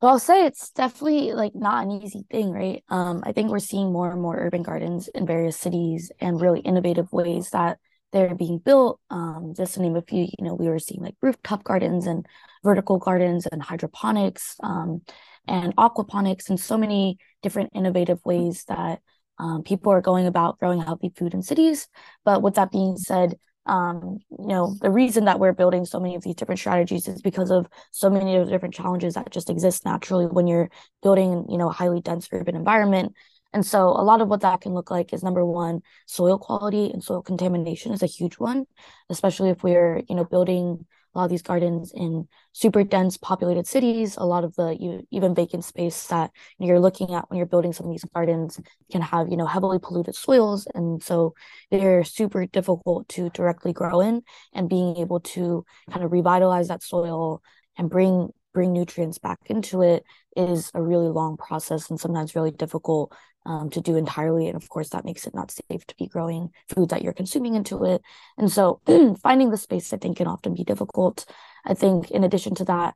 well, 0.00 0.12
I'll 0.12 0.18
say 0.18 0.46
it's 0.46 0.70
definitely 0.70 1.32
like 1.32 1.54
not 1.54 1.84
an 1.84 1.90
easy 1.90 2.24
thing, 2.30 2.50
right? 2.50 2.82
Um, 2.88 3.22
I 3.24 3.32
think 3.32 3.50
we're 3.50 3.58
seeing 3.58 3.92
more 3.92 4.10
and 4.10 4.20
more 4.20 4.36
urban 4.36 4.62
gardens 4.62 5.08
in 5.08 5.26
various 5.26 5.56
cities 5.56 6.10
and 6.20 6.40
really 6.40 6.60
innovative 6.60 7.12
ways 7.12 7.50
that 7.50 7.78
they're 8.12 8.34
being 8.34 8.58
built. 8.58 9.00
Um, 9.10 9.54
just 9.56 9.74
to 9.74 9.82
name 9.82 9.96
a 9.96 10.02
few, 10.02 10.24
you 10.24 10.44
know, 10.44 10.54
we 10.54 10.68
were 10.68 10.78
seeing 10.78 11.02
like 11.02 11.14
rooftop 11.22 11.64
gardens 11.64 12.06
and 12.06 12.26
vertical 12.62 12.98
gardens 12.98 13.46
and 13.46 13.62
hydroponics 13.62 14.56
um, 14.62 15.02
and 15.46 15.74
aquaponics 15.76 16.48
and 16.50 16.60
so 16.60 16.76
many 16.76 17.18
different 17.42 17.70
innovative 17.74 18.20
ways 18.24 18.64
that 18.68 19.00
um, 19.38 19.62
people 19.62 19.92
are 19.92 20.02
going 20.02 20.26
about 20.26 20.58
growing 20.58 20.80
healthy 20.80 21.10
food 21.16 21.32
in 21.32 21.42
cities. 21.42 21.88
But 22.24 22.42
with 22.42 22.54
that 22.54 22.70
being 22.70 22.98
said, 22.98 23.36
um, 23.66 24.18
you 24.30 24.48
know, 24.48 24.74
the 24.80 24.90
reason 24.90 25.26
that 25.26 25.38
we're 25.38 25.52
building 25.52 25.84
so 25.84 26.00
many 26.00 26.14
of 26.14 26.22
these 26.22 26.34
different 26.34 26.58
strategies 26.58 27.06
is 27.06 27.22
because 27.22 27.50
of 27.50 27.68
so 27.90 28.08
many 28.08 28.36
of 28.36 28.46
the 28.46 28.52
different 28.52 28.74
challenges 28.74 29.14
that 29.14 29.30
just 29.30 29.50
exist 29.50 29.84
naturally 29.84 30.26
when 30.26 30.46
you're 30.46 30.70
building, 31.02 31.46
you 31.48 31.58
know, 31.58 31.68
a 31.68 31.72
highly 31.72 32.00
dense 32.00 32.28
urban 32.32 32.56
environment. 32.56 33.14
And 33.52 33.66
so 33.66 33.88
a 33.88 34.02
lot 34.02 34.20
of 34.20 34.28
what 34.28 34.42
that 34.42 34.60
can 34.60 34.74
look 34.74 34.90
like 34.90 35.12
is 35.12 35.22
number 35.22 35.44
one, 35.44 35.82
soil 36.06 36.38
quality 36.38 36.90
and 36.90 37.02
soil 37.02 37.22
contamination 37.22 37.92
is 37.92 38.02
a 38.02 38.06
huge 38.06 38.38
one, 38.38 38.66
especially 39.08 39.50
if 39.50 39.62
we're, 39.62 40.02
you 40.08 40.14
know, 40.14 40.24
building 40.24 40.86
a 41.14 41.18
lot 41.18 41.24
of 41.24 41.30
these 41.30 41.42
gardens 41.42 41.92
in 41.94 42.28
super 42.52 42.84
dense 42.84 43.16
populated 43.16 43.66
cities 43.66 44.16
a 44.16 44.24
lot 44.24 44.44
of 44.44 44.54
the 44.56 45.04
even 45.10 45.34
vacant 45.34 45.64
space 45.64 46.06
that 46.06 46.30
you're 46.58 46.80
looking 46.80 47.14
at 47.14 47.28
when 47.28 47.36
you're 47.36 47.46
building 47.46 47.72
some 47.72 47.86
of 47.86 47.92
these 47.92 48.04
gardens 48.14 48.60
can 48.90 49.02
have 49.02 49.28
you 49.28 49.36
know 49.36 49.46
heavily 49.46 49.78
polluted 49.78 50.14
soils. 50.14 50.66
And 50.74 51.02
so 51.02 51.34
they're 51.70 52.04
super 52.04 52.46
difficult 52.46 53.08
to 53.10 53.30
directly 53.30 53.72
grow 53.72 54.00
in. 54.00 54.22
And 54.52 54.68
being 54.68 54.96
able 54.96 55.20
to 55.20 55.64
kind 55.90 56.04
of 56.04 56.12
revitalize 56.12 56.68
that 56.68 56.82
soil 56.82 57.42
and 57.76 57.90
bring 57.90 58.30
bring 58.52 58.72
nutrients 58.72 59.18
back 59.18 59.38
into 59.46 59.80
it 59.80 60.04
is 60.36 60.72
a 60.74 60.82
really 60.82 61.08
long 61.08 61.36
process 61.36 61.88
and 61.88 62.00
sometimes 62.00 62.34
really 62.34 62.50
difficult 62.50 63.12
um, 63.46 63.70
to 63.70 63.80
do 63.80 63.96
entirely. 63.96 64.48
And 64.48 64.56
of 64.56 64.68
course, 64.68 64.90
that 64.90 65.04
makes 65.04 65.26
it 65.26 65.34
not 65.34 65.50
safe 65.50 65.86
to 65.86 65.94
be 65.96 66.06
growing 66.06 66.50
food 66.68 66.90
that 66.90 67.02
you're 67.02 67.12
consuming 67.12 67.54
into 67.54 67.84
it. 67.84 68.02
And 68.38 68.50
so 68.50 68.80
finding 69.22 69.50
the 69.50 69.56
space, 69.56 69.92
I 69.92 69.96
think, 69.96 70.18
can 70.18 70.26
often 70.26 70.54
be 70.54 70.64
difficult. 70.64 71.24
I 71.64 71.74
think, 71.74 72.10
in 72.10 72.24
addition 72.24 72.54
to 72.56 72.64
that, 72.66 72.94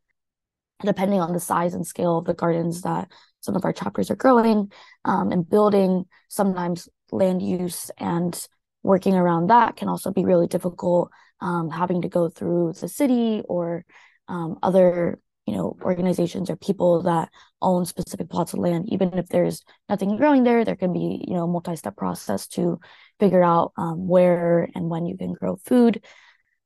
depending 0.84 1.20
on 1.20 1.32
the 1.32 1.40
size 1.40 1.74
and 1.74 1.86
scale 1.86 2.18
of 2.18 2.24
the 2.24 2.34
gardens 2.34 2.82
that 2.82 3.10
some 3.40 3.56
of 3.56 3.64
our 3.64 3.72
chapters 3.72 4.10
are 4.10 4.16
growing 4.16 4.72
um, 5.04 5.32
and 5.32 5.48
building, 5.48 6.04
sometimes 6.28 6.88
land 7.10 7.42
use 7.42 7.90
and 7.98 8.48
working 8.82 9.14
around 9.14 9.48
that 9.48 9.76
can 9.76 9.88
also 9.88 10.12
be 10.12 10.24
really 10.24 10.46
difficult. 10.46 11.10
Um, 11.40 11.68
having 11.70 12.02
to 12.02 12.08
go 12.08 12.28
through 12.28 12.74
the 12.80 12.88
city 12.88 13.42
or 13.48 13.84
um, 14.28 14.58
other 14.62 15.18
you 15.46 15.54
know 15.54 15.76
organizations 15.82 16.48
or 16.48 16.56
people 16.56 17.02
that 17.02 17.28
own 17.60 17.84
specific 17.84 18.28
plots 18.30 18.52
of 18.54 18.60
land 18.60 18.86
even 18.92 19.12
if 19.18 19.28
there's 19.28 19.62
nothing 19.88 20.16
growing 20.16 20.42
there 20.44 20.64
there 20.64 20.76
can 20.76 20.92
be 20.92 21.24
you 21.26 21.34
know 21.34 21.46
multi-step 21.46 21.96
process 21.96 22.46
to 22.46 22.78
figure 23.20 23.42
out 23.42 23.72
um, 23.76 24.06
where 24.08 24.68
and 24.74 24.88
when 24.88 25.06
you 25.06 25.16
can 25.16 25.32
grow 25.32 25.56
food. 25.56 26.04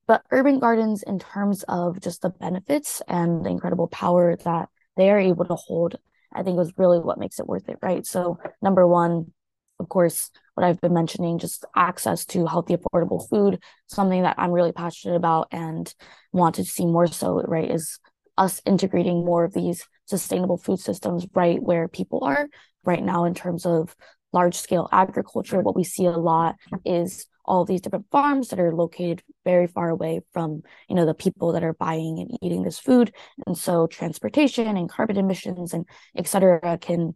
But 0.07 0.23
urban 0.31 0.59
gardens 0.59 1.03
in 1.03 1.19
terms 1.19 1.65
of 1.69 2.01
just 2.01 2.23
the 2.23 2.31
benefits 2.31 3.03
and 3.07 3.45
the 3.45 3.51
incredible 3.51 3.89
power 3.89 4.37
that 4.45 4.71
they 4.97 5.11
are 5.11 5.19
able 5.19 5.45
to 5.45 5.55
hold 5.55 5.97
i 6.33 6.43
think 6.43 6.57
was 6.57 6.73
really 6.77 6.99
what 6.99 7.19
makes 7.19 7.39
it 7.39 7.47
worth 7.47 7.69
it 7.69 7.79
right? 7.83 8.05
So 8.07 8.39
number 8.63 8.87
one 8.87 9.33
of 9.81 9.89
course 9.89 10.31
what 10.55 10.67
i've 10.67 10.81
been 10.81 10.93
mentioning 10.93 11.39
just 11.39 11.65
access 11.77 12.25
to 12.27 12.47
healthy 12.47 12.77
affordable 12.77 13.29
food 13.29 13.63
something 13.87 14.23
that 14.23 14.35
i'm 14.39 14.51
really 14.51 14.73
passionate 14.73 15.15
about 15.15 15.47
and 15.53 15.95
want 16.33 16.57
to 16.57 16.65
see 16.65 16.85
more 16.85 17.07
so 17.07 17.41
right 17.43 17.71
is 17.71 18.01
us 18.39 18.63
integrating 18.65 19.25
more 19.25 19.45
of 19.45 19.53
these 19.53 19.85
sustainable 20.07 20.57
food 20.57 20.79
systems 20.79 21.27
right 21.35 21.63
where 21.63 21.89
people 21.89 22.25
are 22.25 22.49
right 22.85 23.03
now 23.03 23.25
in 23.25 23.35
terms 23.35 23.67
of 23.67 23.95
large 24.33 24.55
scale 24.55 24.89
agriculture. 24.93 25.61
What 25.61 25.77
we 25.77 25.85
see 25.85 26.07
a 26.07 26.11
lot 26.13 26.57
is 26.85 27.27
all 27.45 27.65
these 27.65 27.81
different 27.81 28.07
farms 28.11 28.49
that 28.49 28.61
are 28.61 28.75
located 28.75 29.23
very 29.45 29.67
far 29.67 29.89
away 29.89 30.21
from 30.33 30.63
you 30.89 30.95
know 30.95 31.07
the 31.07 31.15
people 31.15 31.53
that 31.53 31.65
are 31.65 31.73
buying 31.75 32.19
and 32.19 32.39
eating 32.43 32.63
this 32.63 32.79
food. 32.79 33.13
And 33.47 33.57
so 33.57 33.87
transportation 33.87 34.77
and 34.77 34.89
carbon 34.89 35.17
emissions 35.17 35.73
and 35.73 35.87
et 36.17 36.27
cetera 36.29 36.79
can 36.79 37.15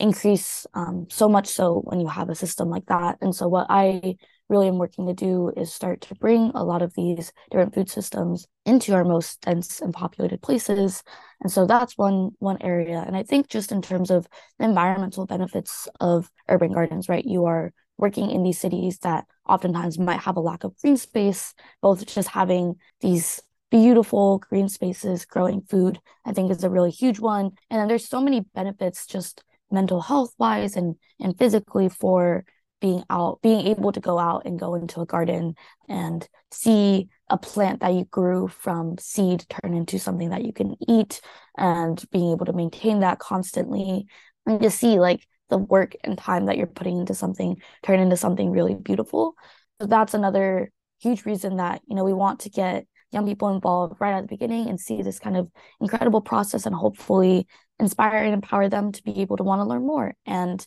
increase 0.00 0.66
um, 0.74 1.06
so 1.08 1.28
much 1.28 1.46
so 1.46 1.80
when 1.84 2.00
you 2.00 2.08
have 2.08 2.28
a 2.28 2.34
system 2.34 2.68
like 2.68 2.86
that. 2.86 3.18
And 3.20 3.34
so 3.34 3.46
what 3.48 3.66
i 3.70 4.16
really 4.48 4.68
am 4.68 4.78
working 4.78 5.06
to 5.06 5.14
do 5.14 5.52
is 5.56 5.72
start 5.72 6.00
to 6.02 6.14
bring 6.14 6.50
a 6.54 6.64
lot 6.64 6.82
of 6.82 6.94
these 6.94 7.32
different 7.50 7.74
food 7.74 7.90
systems 7.90 8.46
into 8.66 8.94
our 8.94 9.04
most 9.04 9.40
dense 9.40 9.80
and 9.80 9.94
populated 9.94 10.42
places. 10.42 11.02
And 11.40 11.50
so 11.50 11.66
that's 11.66 11.96
one 11.96 12.30
one 12.38 12.58
area. 12.60 13.02
And 13.06 13.16
i 13.16 13.22
think 13.22 13.48
just 13.48 13.72
in 13.72 13.82
terms 13.82 14.10
of 14.10 14.26
the 14.58 14.64
environmental 14.64 15.26
benefits 15.26 15.88
of 16.00 16.30
urban 16.48 16.72
gardens 16.72 17.08
right 17.08 17.24
you 17.24 17.46
are 17.46 17.72
working 17.96 18.30
in 18.30 18.42
these 18.42 18.58
cities 18.58 18.98
that 18.98 19.24
oftentimes 19.48 19.98
might 19.98 20.20
have 20.20 20.36
a 20.36 20.40
lack 20.40 20.64
of 20.64 20.76
green 20.78 20.96
space 20.96 21.54
both 21.80 22.04
just 22.06 22.28
having 22.28 22.74
these 23.00 23.40
beautiful 23.70 24.38
green 24.38 24.68
spaces 24.68 25.24
growing 25.24 25.62
food 25.62 25.98
i 26.24 26.32
think 26.32 26.50
is 26.50 26.64
a 26.64 26.70
really 26.70 26.90
huge 26.90 27.18
one. 27.20 27.50
And 27.70 27.80
then 27.80 27.88
there's 27.88 28.08
so 28.08 28.20
many 28.20 28.40
benefits 28.54 29.06
just 29.06 29.44
mental 29.70 30.00
health 30.00 30.32
wise 30.38 30.76
and 30.76 30.96
and 31.20 31.36
physically 31.36 31.88
for 31.88 32.44
being 32.80 33.02
out, 33.08 33.40
being 33.42 33.66
able 33.66 33.92
to 33.92 34.00
go 34.00 34.18
out 34.18 34.42
and 34.44 34.58
go 34.58 34.74
into 34.74 35.00
a 35.00 35.06
garden 35.06 35.54
and 35.88 36.28
see 36.50 37.08
a 37.30 37.38
plant 37.38 37.80
that 37.80 37.94
you 37.94 38.04
grew 38.04 38.48
from 38.48 38.98
seed 38.98 39.44
turn 39.48 39.74
into 39.74 39.98
something 39.98 40.30
that 40.30 40.44
you 40.44 40.52
can 40.52 40.76
eat 40.86 41.20
and 41.56 42.04
being 42.10 42.32
able 42.32 42.46
to 42.46 42.52
maintain 42.52 43.00
that 43.00 43.18
constantly 43.18 44.06
and 44.46 44.60
to 44.60 44.70
see 44.70 44.98
like 44.98 45.26
the 45.50 45.58
work 45.58 45.94
and 46.04 46.18
time 46.18 46.46
that 46.46 46.56
you're 46.56 46.66
putting 46.66 46.98
into 46.98 47.14
something 47.14 47.56
turn 47.82 48.00
into 48.00 48.16
something 48.16 48.50
really 48.50 48.74
beautiful. 48.74 49.34
So 49.80 49.86
that's 49.86 50.14
another 50.14 50.70
huge 51.00 51.24
reason 51.24 51.56
that, 51.56 51.80
you 51.86 51.94
know, 51.94 52.04
we 52.04 52.12
want 52.12 52.40
to 52.40 52.50
get 52.50 52.86
young 53.12 53.26
people 53.26 53.54
involved 53.54 53.96
right 54.00 54.14
at 54.14 54.22
the 54.22 54.28
beginning 54.28 54.68
and 54.68 54.78
see 54.78 55.00
this 55.00 55.18
kind 55.18 55.36
of 55.36 55.48
incredible 55.80 56.20
process 56.20 56.66
and 56.66 56.74
hopefully 56.74 57.46
inspire 57.78 58.24
and 58.24 58.34
empower 58.34 58.68
them 58.68 58.92
to 58.92 59.02
be 59.02 59.20
able 59.20 59.36
to 59.36 59.44
want 59.44 59.60
to 59.60 59.64
learn 59.64 59.86
more 59.86 60.14
and 60.26 60.66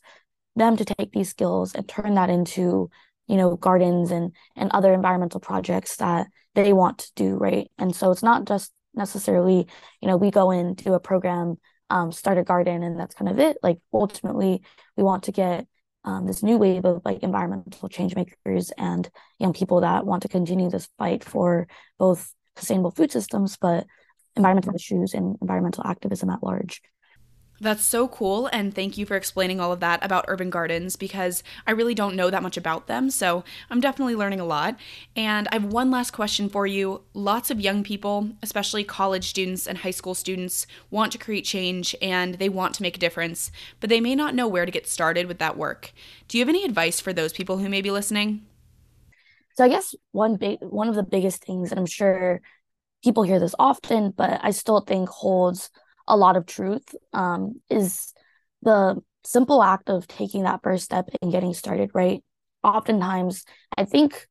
them 0.57 0.77
to 0.77 0.85
take 0.85 1.11
these 1.11 1.29
skills 1.29 1.73
and 1.73 1.87
turn 1.87 2.15
that 2.15 2.29
into 2.29 2.89
you 3.27 3.37
know 3.37 3.55
gardens 3.55 4.11
and 4.11 4.33
and 4.55 4.71
other 4.71 4.93
environmental 4.93 5.39
projects 5.39 5.97
that 5.97 6.27
they 6.55 6.73
want 6.73 6.99
to 6.99 7.11
do 7.15 7.37
right? 7.37 7.69
And 7.77 7.95
so 7.95 8.11
it's 8.11 8.23
not 8.23 8.45
just 8.45 8.71
necessarily 8.93 9.67
you 10.01 10.07
know 10.07 10.17
we 10.17 10.31
go 10.31 10.51
in 10.51 10.73
do 10.73 10.93
a 10.93 10.99
program 10.99 11.57
um, 11.89 12.11
start 12.11 12.37
a 12.37 12.43
garden 12.43 12.83
and 12.83 12.99
that's 12.99 13.15
kind 13.15 13.29
of 13.29 13.39
it. 13.39 13.57
Like 13.63 13.79
ultimately 13.93 14.61
we 14.95 15.03
want 15.03 15.23
to 15.23 15.31
get 15.31 15.67
um, 16.03 16.25
this 16.25 16.43
new 16.43 16.57
wave 16.57 16.85
of 16.85 17.01
like 17.03 17.23
environmental 17.23 17.89
change 17.89 18.15
makers 18.15 18.71
and 18.77 19.09
young 19.39 19.53
people 19.53 19.81
that 19.81 20.05
want 20.05 20.21
to 20.23 20.29
continue 20.29 20.69
this 20.69 20.87
fight 20.97 21.23
for 21.23 21.67
both 21.97 22.33
sustainable 22.55 22.91
food 22.91 23.11
systems 23.11 23.57
but 23.57 23.85
environmental 24.35 24.73
issues 24.73 25.13
and 25.13 25.37
environmental 25.41 25.85
activism 25.85 26.29
at 26.29 26.41
large 26.41 26.81
that's 27.59 27.83
so 27.83 28.07
cool, 28.07 28.47
and 28.47 28.73
thank 28.73 28.97
you 28.97 29.05
for 29.05 29.15
explaining 29.15 29.59
all 29.59 29.71
of 29.71 29.79
that 29.79 30.03
about 30.03 30.25
urban 30.27 30.49
gardens 30.49 30.95
because 30.95 31.43
I 31.65 31.71
really 31.71 31.95
don't 31.95 32.15
know 32.15 32.29
that 32.29 32.43
much 32.43 32.57
about 32.57 32.87
them, 32.87 33.09
so 33.09 33.43
I'm 33.69 33.79
definitely 33.79 34.15
learning 34.15 34.39
a 34.39 34.45
lot. 34.45 34.79
And 35.15 35.47
I 35.51 35.55
have 35.55 35.65
one 35.65 35.89
last 35.89 36.11
question 36.11 36.49
for 36.49 36.67
you. 36.67 37.01
Lots 37.13 37.49
of 37.49 37.59
young 37.59 37.83
people, 37.83 38.29
especially 38.43 38.83
college 38.83 39.27
students 39.27 39.67
and 39.67 39.79
high 39.79 39.91
school 39.91 40.13
students, 40.13 40.67
want 40.91 41.11
to 41.13 41.17
create 41.17 41.45
change 41.45 41.95
and 42.01 42.35
they 42.35 42.49
want 42.49 42.75
to 42.75 42.83
make 42.83 42.97
a 42.97 42.99
difference, 42.99 43.51
but 43.79 43.89
they 43.89 44.01
may 44.01 44.15
not 44.15 44.35
know 44.35 44.47
where 44.47 44.65
to 44.65 44.71
get 44.71 44.87
started 44.87 45.27
with 45.27 45.39
that 45.39 45.57
work. 45.57 45.93
Do 46.27 46.37
you 46.37 46.43
have 46.43 46.49
any 46.49 46.63
advice 46.63 46.99
for 46.99 47.13
those 47.13 47.33
people 47.33 47.57
who 47.57 47.69
may 47.69 47.81
be 47.81 47.91
listening? 47.91 48.45
So 49.55 49.63
I 49.63 49.69
guess 49.69 49.95
one 50.11 50.35
big 50.35 50.59
one 50.61 50.87
of 50.87 50.95
the 50.95 51.03
biggest 51.03 51.43
things, 51.43 51.71
and 51.71 51.79
I'm 51.79 51.87
sure 51.87 52.41
people 53.03 53.23
hear 53.23 53.39
this 53.39 53.55
often, 53.57 54.11
but 54.11 54.39
I 54.43 54.51
still 54.51 54.81
think 54.81 55.09
holds 55.09 55.71
a 56.07 56.17
lot 56.17 56.37
of 56.37 56.45
truth 56.45 56.95
um, 57.13 57.61
is 57.69 58.13
the 58.61 59.01
simple 59.23 59.61
act 59.61 59.89
of 59.89 60.07
taking 60.07 60.43
that 60.43 60.61
first 60.63 60.85
step 60.85 61.09
and 61.21 61.31
getting 61.31 61.53
started 61.53 61.91
right 61.93 62.23
oftentimes 62.63 63.43
i 63.77 63.83
think 63.83 64.27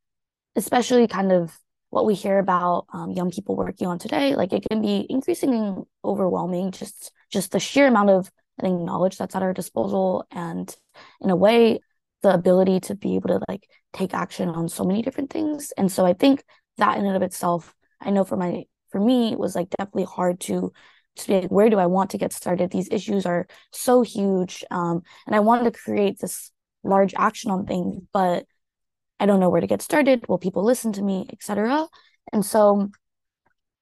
especially 0.57 1.07
kind 1.07 1.33
of 1.33 1.57
what 1.91 2.07
we 2.07 2.15
hear 2.15 2.39
about 2.39 2.87
um, 2.93 3.13
young 3.13 3.31
people 3.31 3.57
working 3.57 3.87
on 3.87 3.99
today, 3.99 4.35
like 4.35 4.53
it 4.53 4.67
can 4.69 4.83
be 4.83 5.07
increasingly 5.09 5.83
overwhelming. 6.05 6.73
Just 6.73 7.13
just 7.31 7.53
the 7.53 7.61
sheer 7.61 7.87
amount 7.87 8.11
of 8.11 8.31
I 8.59 8.63
think 8.63 8.81
knowledge 8.81 9.19
that's 9.19 9.37
at 9.37 9.43
our 9.43 9.53
disposal, 9.53 10.27
and 10.31 10.75
in 11.21 11.31
a 11.31 11.37
way, 11.37 11.81
the 12.23 12.35
ability 12.35 12.81
to 12.81 12.95
be 12.95 13.17
able 13.17 13.29
to 13.29 13.41
like 13.49 13.69
take 13.93 14.15
action 14.15 14.49
on 14.49 14.69
so 14.69 14.85
many 14.85 15.03
different 15.03 15.31
things. 15.31 15.73
And 15.77 15.91
so 15.91 16.05
I 16.05 16.13
think 16.13 16.45
that 16.79 16.99
in 16.99 17.07
and 17.07 17.17
of 17.17 17.23
itself, 17.23 17.75
I 18.01 18.11
know 18.11 18.25
for 18.25 18.37
my 18.37 18.65
for 18.91 19.01
me, 19.01 19.33
it 19.33 19.39
was 19.39 19.55
like 19.55 19.71
definitely 19.71 20.05
hard 20.05 20.41
to 20.41 20.73
be 21.25 21.41
like, 21.41 21.51
where 21.51 21.71
do 21.71 21.79
I 21.79 21.87
want 21.87 22.11
to 22.11 22.19
get 22.19 22.33
started? 22.33 22.71
These 22.71 22.89
issues 22.91 23.25
are 23.27 23.47
so 23.73 24.03
huge, 24.03 24.65
um, 24.71 25.03
and 25.27 25.35
I 25.35 25.41
wanted 25.41 25.73
to 25.73 25.79
create 25.79 26.19
this 26.19 26.51
large 26.85 27.15
action 27.17 27.51
on 27.51 27.67
things, 27.67 28.03
but 28.13 28.47
I 29.19 29.27
don't 29.27 29.41
know 29.41 29.49
where 29.49 29.61
to 29.61 29.67
get 29.67 29.83
started. 29.83 30.27
Will 30.29 30.39
people 30.39 30.65
listen 30.65 30.93
to 30.93 31.03
me, 31.03 31.27
etc. 31.33 31.87
And 32.33 32.45
so, 32.45 32.91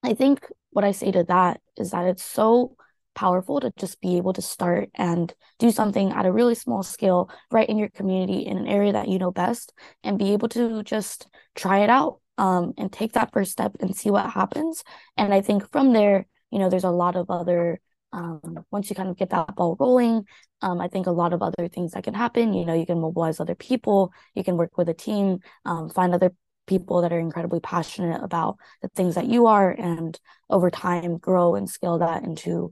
I 0.03 0.15
think 0.15 0.47
what 0.71 0.85
I 0.85 0.93
say 0.93 1.11
to 1.13 1.25
that 1.25 1.61
is 1.77 1.91
that 1.91 2.07
it's 2.07 2.23
so 2.23 2.77
powerful 3.15 3.61
to 3.61 3.73
just 3.79 4.01
be 4.01 4.17
able 4.17 4.33
to 4.33 4.43
start 4.43 4.91
and 4.95 5.33
do 5.59 5.71
something 5.71 6.13
at 6.13 6.27
a 6.27 6.33
really 6.33 6.55
small 6.55 6.83
scale 6.83 7.31
right 7.51 7.69
in 7.69 7.79
your 7.79 7.89
community 7.89 8.41
in 8.41 8.59
an 8.59 8.67
area 8.67 8.93
that 8.93 9.09
you 9.09 9.19
know 9.19 9.31
best 9.31 9.73
and 10.03 10.19
be 10.19 10.33
able 10.33 10.49
to 10.49 10.83
just 10.83 11.29
try 11.55 11.79
it 11.79 11.91
out 11.91 12.21
um, 12.39 12.75
and 12.77 12.93
take 12.93 13.13
that 13.13 13.33
first 13.33 13.53
step 13.53 13.77
and 13.81 13.97
see 13.97 14.11
what 14.11 14.29
happens 14.31 14.83
and 15.17 15.33
i 15.33 15.41
think 15.41 15.71
from 15.71 15.93
there 15.93 16.27
you 16.55 16.61
know 16.61 16.71
there's 16.71 16.85
a 16.85 16.91
lot 16.91 17.17
of 17.17 17.31
other 17.31 17.81
um, 18.13 18.65
once 18.71 18.89
you 18.89 18.97
kind 18.97 19.09
of 19.09 19.19
get 19.19 19.31
that 19.31 19.57
ball 19.57 19.77
rolling 19.79 20.25
um, 20.63 20.81
i 20.81 20.89
think 20.89 21.07
a 21.07 21.11
lot 21.11 21.35
of 21.35 21.43
other 21.43 21.69
things 21.69 21.93
that 21.93 22.05
can 22.05 22.15
happen 22.15 22.55
you 22.55 22.65
know 22.65 22.75
you 22.75 22.87
can 22.87 23.01
mobilize 23.01 23.41
other 23.41 23.57
people 23.57 24.13
you 24.35 24.45
can 24.45 24.57
work 24.57 24.79
with 24.79 24.89
a 24.89 24.95
team 24.95 25.41
um, 25.67 25.91
find 25.91 26.15
other 26.15 26.33
people 26.67 27.03
that 27.03 27.13
are 27.13 27.19
incredibly 27.19 27.61
passionate 27.61 28.23
about 28.23 28.57
the 28.81 28.89
things 28.89 29.17
that 29.17 29.27
you 29.27 29.47
are 29.47 29.71
and 29.71 30.19
over 30.49 30.71
time 30.71 31.19
grow 31.19 31.55
and 31.57 31.69
scale 31.69 31.99
that 31.99 32.23
into 32.23 32.71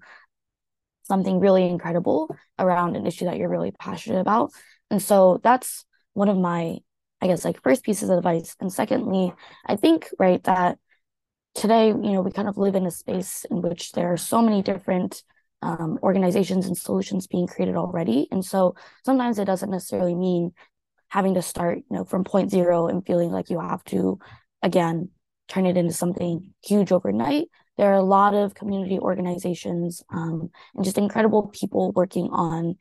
something 1.04 1.40
really 1.40 1.68
incredible 1.68 2.34
around 2.58 2.96
an 2.96 3.06
issue 3.06 3.24
that 3.24 3.36
you're 3.36 3.48
really 3.48 3.72
passionate 3.72 4.20
about. 4.20 4.50
And 4.90 5.02
so 5.02 5.40
that's 5.42 5.84
one 6.14 6.28
of 6.28 6.36
my, 6.38 6.78
I 7.20 7.26
guess, 7.26 7.44
like 7.44 7.62
first 7.62 7.82
pieces 7.84 8.08
of 8.08 8.18
advice. 8.18 8.56
And 8.60 8.72
secondly, 8.72 9.32
I 9.66 9.76
think, 9.76 10.08
right, 10.18 10.42
that 10.44 10.78
today, 11.54 11.88
you 11.88 12.12
know, 12.12 12.22
we 12.22 12.30
kind 12.30 12.48
of 12.48 12.56
live 12.56 12.74
in 12.74 12.86
a 12.86 12.90
space 12.90 13.44
in 13.50 13.62
which 13.62 13.92
there 13.92 14.12
are 14.12 14.16
so 14.16 14.42
many 14.42 14.62
different 14.62 15.22
um, 15.62 15.98
organizations 16.02 16.66
and 16.66 16.76
solutions 16.76 17.26
being 17.26 17.46
created 17.46 17.76
already. 17.76 18.28
And 18.30 18.44
so 18.44 18.74
sometimes 19.04 19.38
it 19.38 19.44
doesn't 19.44 19.70
necessarily 19.70 20.14
mean 20.14 20.52
having 21.08 21.34
to 21.34 21.42
start, 21.42 21.78
you 21.78 21.96
know, 21.96 22.04
from 22.04 22.24
point 22.24 22.50
zero 22.50 22.88
and 22.88 23.06
feeling 23.06 23.30
like 23.30 23.50
you 23.50 23.60
have 23.60 23.84
to, 23.84 24.18
again, 24.62 25.10
turn 25.48 25.66
it 25.66 25.76
into 25.76 25.92
something 25.92 26.52
huge 26.64 26.90
overnight. 26.90 27.48
There 27.76 27.90
are 27.90 27.96
a 27.96 28.02
lot 28.02 28.34
of 28.34 28.54
community 28.54 28.98
organizations 28.98 30.02
um, 30.12 30.50
and 30.74 30.84
just 30.84 30.98
incredible 30.98 31.48
people 31.48 31.92
working 31.92 32.28
on, 32.32 32.76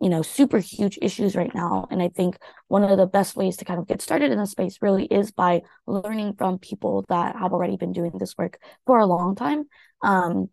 you 0.00 0.08
know, 0.08 0.22
super 0.22 0.58
huge 0.58 0.98
issues 1.00 1.34
right 1.34 1.54
now. 1.54 1.86
And 1.90 2.02
I 2.02 2.08
think 2.08 2.36
one 2.68 2.84
of 2.84 2.98
the 2.98 3.06
best 3.06 3.36
ways 3.36 3.56
to 3.58 3.64
kind 3.64 3.80
of 3.80 3.86
get 3.86 4.02
started 4.02 4.32
in 4.32 4.38
the 4.38 4.46
space 4.46 4.78
really 4.82 5.04
is 5.06 5.30
by 5.30 5.62
learning 5.86 6.34
from 6.36 6.58
people 6.58 7.04
that 7.08 7.36
have 7.36 7.52
already 7.52 7.76
been 7.76 7.92
doing 7.92 8.12
this 8.18 8.36
work 8.36 8.58
for 8.86 8.98
a 8.98 9.06
long 9.06 9.34
time. 9.34 9.64
Um, 10.02 10.50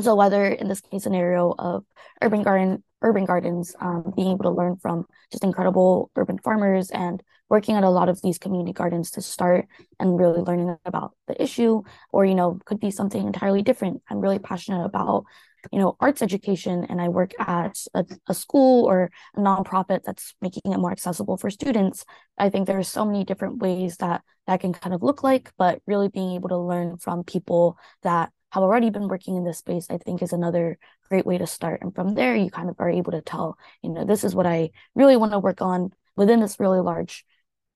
so 0.00 0.14
whether 0.14 0.44
in 0.46 0.68
this 0.68 0.80
case 0.80 1.02
scenario 1.02 1.54
of 1.58 1.84
urban 2.22 2.42
garden 2.42 2.82
urban 3.04 3.24
gardens, 3.24 3.74
um, 3.80 4.12
being 4.14 4.28
able 4.28 4.44
to 4.44 4.50
learn 4.50 4.76
from 4.76 5.04
just 5.32 5.42
incredible 5.42 6.10
urban 6.14 6.38
farmers 6.38 6.88
and 6.90 7.20
working 7.48 7.74
at 7.74 7.82
a 7.82 7.90
lot 7.90 8.08
of 8.08 8.22
these 8.22 8.38
community 8.38 8.72
gardens 8.72 9.10
to 9.10 9.20
start 9.20 9.66
and 9.98 10.16
really 10.18 10.40
learning 10.40 10.76
about 10.84 11.12
the 11.26 11.42
issue, 11.42 11.82
or, 12.12 12.24
you 12.24 12.36
know, 12.36 12.58
could 12.64 12.78
be 12.78 12.92
something 12.92 13.26
entirely 13.26 13.60
different. 13.60 14.00
I'm 14.08 14.20
really 14.20 14.38
passionate 14.38 14.84
about, 14.84 15.24
you 15.70 15.78
know, 15.78 15.96
arts 16.00 16.22
education 16.22 16.86
and 16.88 17.00
I 17.00 17.08
work 17.08 17.32
at 17.38 17.78
a, 17.94 18.04
a 18.28 18.34
school 18.34 18.86
or 18.86 19.10
a 19.36 19.40
nonprofit 19.40 20.02
that's 20.04 20.34
making 20.40 20.72
it 20.72 20.78
more 20.78 20.92
accessible 20.92 21.36
for 21.36 21.50
students. 21.50 22.04
I 22.38 22.48
think 22.48 22.66
there's 22.66 22.88
so 22.88 23.04
many 23.04 23.24
different 23.24 23.58
ways 23.58 23.96
that 23.98 24.22
that 24.46 24.60
can 24.60 24.72
kind 24.72 24.94
of 24.94 25.02
look 25.02 25.22
like, 25.22 25.52
but 25.56 25.80
really 25.86 26.08
being 26.08 26.32
able 26.32 26.48
to 26.48 26.58
learn 26.58 26.96
from 26.98 27.22
people 27.22 27.78
that 28.02 28.30
have 28.50 28.62
already 28.62 28.90
been 28.90 29.08
working 29.08 29.36
in 29.36 29.44
this 29.44 29.58
space, 29.58 29.86
I 29.88 29.98
think 29.98 30.20
is 30.20 30.32
another 30.32 30.78
great 31.08 31.24
way 31.24 31.38
to 31.38 31.46
start. 31.46 31.80
And 31.80 31.94
from 31.94 32.14
there, 32.14 32.36
you 32.36 32.50
kind 32.50 32.68
of 32.68 32.76
are 32.78 32.90
able 32.90 33.12
to 33.12 33.22
tell, 33.22 33.56
you 33.82 33.90
know, 33.90 34.04
this 34.04 34.24
is 34.24 34.34
what 34.34 34.46
I 34.46 34.70
really 34.94 35.16
want 35.16 35.32
to 35.32 35.38
work 35.38 35.62
on 35.62 35.90
within 36.16 36.40
this 36.40 36.60
really 36.60 36.80
large 36.80 37.24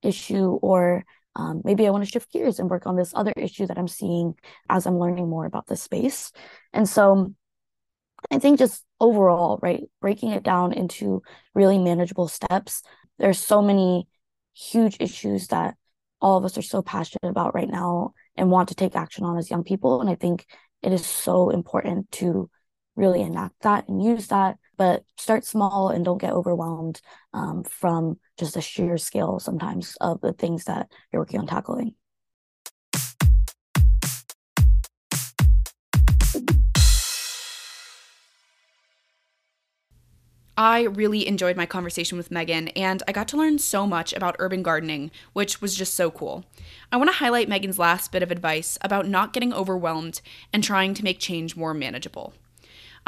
issue, 0.02 0.58
or 0.60 1.04
um, 1.34 1.62
maybe 1.64 1.86
I 1.86 1.90
want 1.90 2.04
to 2.04 2.10
shift 2.10 2.32
gears 2.32 2.58
and 2.58 2.68
work 2.68 2.86
on 2.86 2.96
this 2.96 3.12
other 3.14 3.32
issue 3.36 3.66
that 3.66 3.78
I'm 3.78 3.88
seeing 3.88 4.34
as 4.68 4.86
I'm 4.86 4.98
learning 4.98 5.28
more 5.28 5.46
about 5.46 5.66
the 5.66 5.76
space. 5.76 6.32
And 6.72 6.88
so 6.88 7.34
I 8.30 8.38
think 8.38 8.58
just 8.58 8.84
overall, 9.00 9.58
right, 9.62 9.84
breaking 10.00 10.30
it 10.32 10.42
down 10.42 10.72
into 10.72 11.22
really 11.54 11.78
manageable 11.78 12.28
steps. 12.28 12.82
There's 13.18 13.38
so 13.38 13.62
many 13.62 14.08
huge 14.54 14.96
issues 15.00 15.48
that 15.48 15.74
all 16.20 16.38
of 16.38 16.44
us 16.44 16.56
are 16.56 16.62
so 16.62 16.82
passionate 16.82 17.28
about 17.28 17.54
right 17.54 17.68
now 17.68 18.14
and 18.36 18.50
want 18.50 18.70
to 18.70 18.74
take 18.74 18.96
action 18.96 19.24
on 19.24 19.36
as 19.36 19.50
young 19.50 19.64
people. 19.64 20.00
And 20.00 20.08
I 20.10 20.14
think 20.14 20.46
it 20.82 20.92
is 20.92 21.06
so 21.06 21.50
important 21.50 22.10
to 22.12 22.50
really 22.96 23.20
enact 23.20 23.60
that 23.60 23.88
and 23.88 24.02
use 24.02 24.28
that 24.28 24.56
but 24.78 25.02
start 25.18 25.44
small 25.44 25.90
and 25.90 26.04
don't 26.04 26.20
get 26.20 26.32
overwhelmed 26.32 27.00
um, 27.32 27.62
from 27.64 28.18
just 28.38 28.54
the 28.54 28.60
sheer 28.60 28.96
scale 28.98 29.38
sometimes 29.38 29.96
of 30.00 30.20
the 30.20 30.32
things 30.32 30.64
that 30.64 30.90
you're 31.12 31.20
working 31.20 31.40
on 31.40 31.46
tackling 31.46 31.94
I 40.58 40.84
really 40.84 41.26
enjoyed 41.26 41.56
my 41.56 41.66
conversation 41.66 42.16
with 42.16 42.30
Megan, 42.30 42.68
and 42.68 43.02
I 43.06 43.12
got 43.12 43.28
to 43.28 43.36
learn 43.36 43.58
so 43.58 43.86
much 43.86 44.14
about 44.14 44.36
urban 44.38 44.62
gardening, 44.62 45.10
which 45.34 45.60
was 45.60 45.74
just 45.74 45.92
so 45.92 46.10
cool. 46.10 46.46
I 46.90 46.96
want 46.96 47.10
to 47.10 47.16
highlight 47.16 47.48
Megan's 47.48 47.78
last 47.78 48.10
bit 48.10 48.22
of 48.22 48.30
advice 48.30 48.78
about 48.80 49.06
not 49.06 49.34
getting 49.34 49.52
overwhelmed 49.52 50.22
and 50.54 50.64
trying 50.64 50.94
to 50.94 51.04
make 51.04 51.18
change 51.18 51.56
more 51.56 51.74
manageable. 51.74 52.32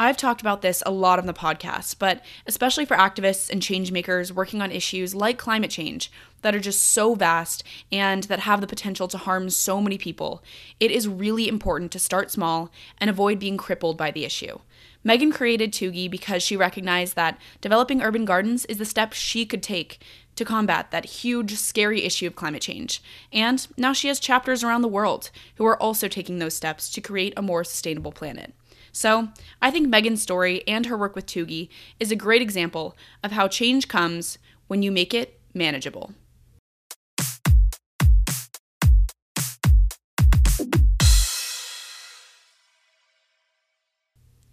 I've 0.00 0.16
talked 0.16 0.40
about 0.40 0.62
this 0.62 0.80
a 0.86 0.92
lot 0.92 1.18
on 1.18 1.26
the 1.26 1.34
podcast, 1.34 1.96
but 1.98 2.24
especially 2.46 2.84
for 2.84 2.96
activists 2.96 3.50
and 3.50 3.60
changemakers 3.60 4.30
working 4.30 4.62
on 4.62 4.70
issues 4.70 5.12
like 5.12 5.38
climate 5.38 5.72
change 5.72 6.12
that 6.42 6.54
are 6.54 6.60
just 6.60 6.84
so 6.84 7.16
vast 7.16 7.64
and 7.90 8.22
that 8.24 8.38
have 8.38 8.60
the 8.60 8.68
potential 8.68 9.08
to 9.08 9.18
harm 9.18 9.50
so 9.50 9.80
many 9.80 9.98
people, 9.98 10.40
it 10.78 10.92
is 10.92 11.08
really 11.08 11.48
important 11.48 11.90
to 11.90 11.98
start 11.98 12.30
small 12.30 12.70
and 12.98 13.10
avoid 13.10 13.40
being 13.40 13.56
crippled 13.56 13.96
by 13.96 14.12
the 14.12 14.24
issue. 14.24 14.60
Megan 15.02 15.32
created 15.32 15.72
TUGI 15.72 16.08
because 16.08 16.44
she 16.44 16.56
recognized 16.56 17.16
that 17.16 17.36
developing 17.60 18.00
urban 18.00 18.24
gardens 18.24 18.66
is 18.66 18.78
the 18.78 18.84
step 18.84 19.12
she 19.12 19.44
could 19.44 19.64
take 19.64 20.00
to 20.36 20.44
combat 20.44 20.92
that 20.92 21.06
huge, 21.06 21.56
scary 21.56 22.04
issue 22.04 22.28
of 22.28 22.36
climate 22.36 22.62
change. 22.62 23.02
And 23.32 23.66
now 23.76 23.92
she 23.92 24.06
has 24.06 24.20
chapters 24.20 24.62
around 24.62 24.82
the 24.82 24.86
world 24.86 25.32
who 25.56 25.66
are 25.66 25.82
also 25.82 26.06
taking 26.06 26.38
those 26.38 26.54
steps 26.54 26.88
to 26.90 27.00
create 27.00 27.34
a 27.36 27.42
more 27.42 27.64
sustainable 27.64 28.12
planet. 28.12 28.54
So, 28.92 29.28
I 29.60 29.70
think 29.70 29.88
Megan's 29.88 30.22
story 30.22 30.66
and 30.66 30.86
her 30.86 30.96
work 30.96 31.14
with 31.14 31.26
TUGI 31.26 31.68
is 32.00 32.10
a 32.10 32.16
great 32.16 32.42
example 32.42 32.96
of 33.22 33.32
how 33.32 33.48
change 33.48 33.88
comes 33.88 34.38
when 34.66 34.82
you 34.82 34.90
make 34.90 35.14
it 35.14 35.40
manageable. 35.54 36.12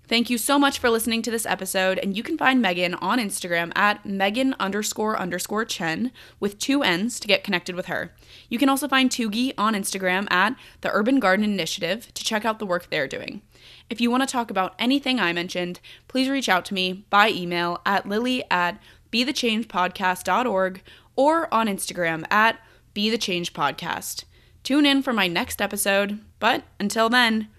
Thank 0.07 0.29
you 0.29 0.37
so 0.37 0.59
much 0.59 0.77
for 0.77 0.91
listening 0.91 1.23
to 1.23 1.31
this 1.31 1.47
episode, 1.47 1.97
and 1.97 2.15
you 2.15 2.21
can 2.21 2.37
find 2.37 2.61
Megan 2.61 2.93
on 2.93 3.17
Instagram 3.17 3.71
at 3.75 4.05
Megan 4.05 4.55
underscore 4.59 5.19
underscore 5.19 5.65
Chen 5.65 6.11
with 6.39 6.59
two 6.59 6.83
N's 6.83 7.19
to 7.19 7.27
get 7.27 7.43
connected 7.43 7.75
with 7.75 7.87
her. 7.87 8.13
You 8.47 8.59
can 8.59 8.69
also 8.69 8.87
find 8.87 9.09
TUGI 9.09 9.53
on 9.57 9.73
Instagram 9.73 10.31
at 10.31 10.55
the 10.81 10.91
Urban 10.91 11.19
Garden 11.19 11.43
Initiative 11.43 12.13
to 12.13 12.23
check 12.23 12.45
out 12.45 12.59
the 12.59 12.67
work 12.67 12.91
they're 12.91 13.07
doing. 13.07 13.41
If 13.89 14.01
you 14.01 14.09
want 14.11 14.23
to 14.23 14.31
talk 14.31 14.49
about 14.49 14.75
anything 14.79 15.19
I 15.19 15.33
mentioned, 15.33 15.79
please 16.07 16.29
reach 16.29 16.49
out 16.49 16.65
to 16.65 16.73
me 16.73 17.05
by 17.09 17.29
email 17.29 17.81
at 17.85 18.07
lily 18.07 18.43
at 18.49 18.79
bethechangepodcast.org 19.11 20.81
or 21.15 21.53
on 21.53 21.67
Instagram 21.67 22.25
at 22.31 22.59
bethechangepodcast. 22.93 24.23
Tune 24.63 24.85
in 24.85 25.01
for 25.03 25.13
my 25.13 25.27
next 25.27 25.61
episode, 25.61 26.19
but 26.39 26.63
until 26.79 27.09
then, 27.09 27.49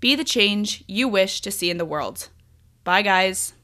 be 0.00 0.14
the 0.14 0.24
change 0.24 0.84
you 0.86 1.08
wish 1.08 1.40
to 1.40 1.50
see 1.50 1.70
in 1.70 1.78
the 1.78 1.84
world. 1.84 2.28
Bye, 2.84 3.02
guys. 3.02 3.54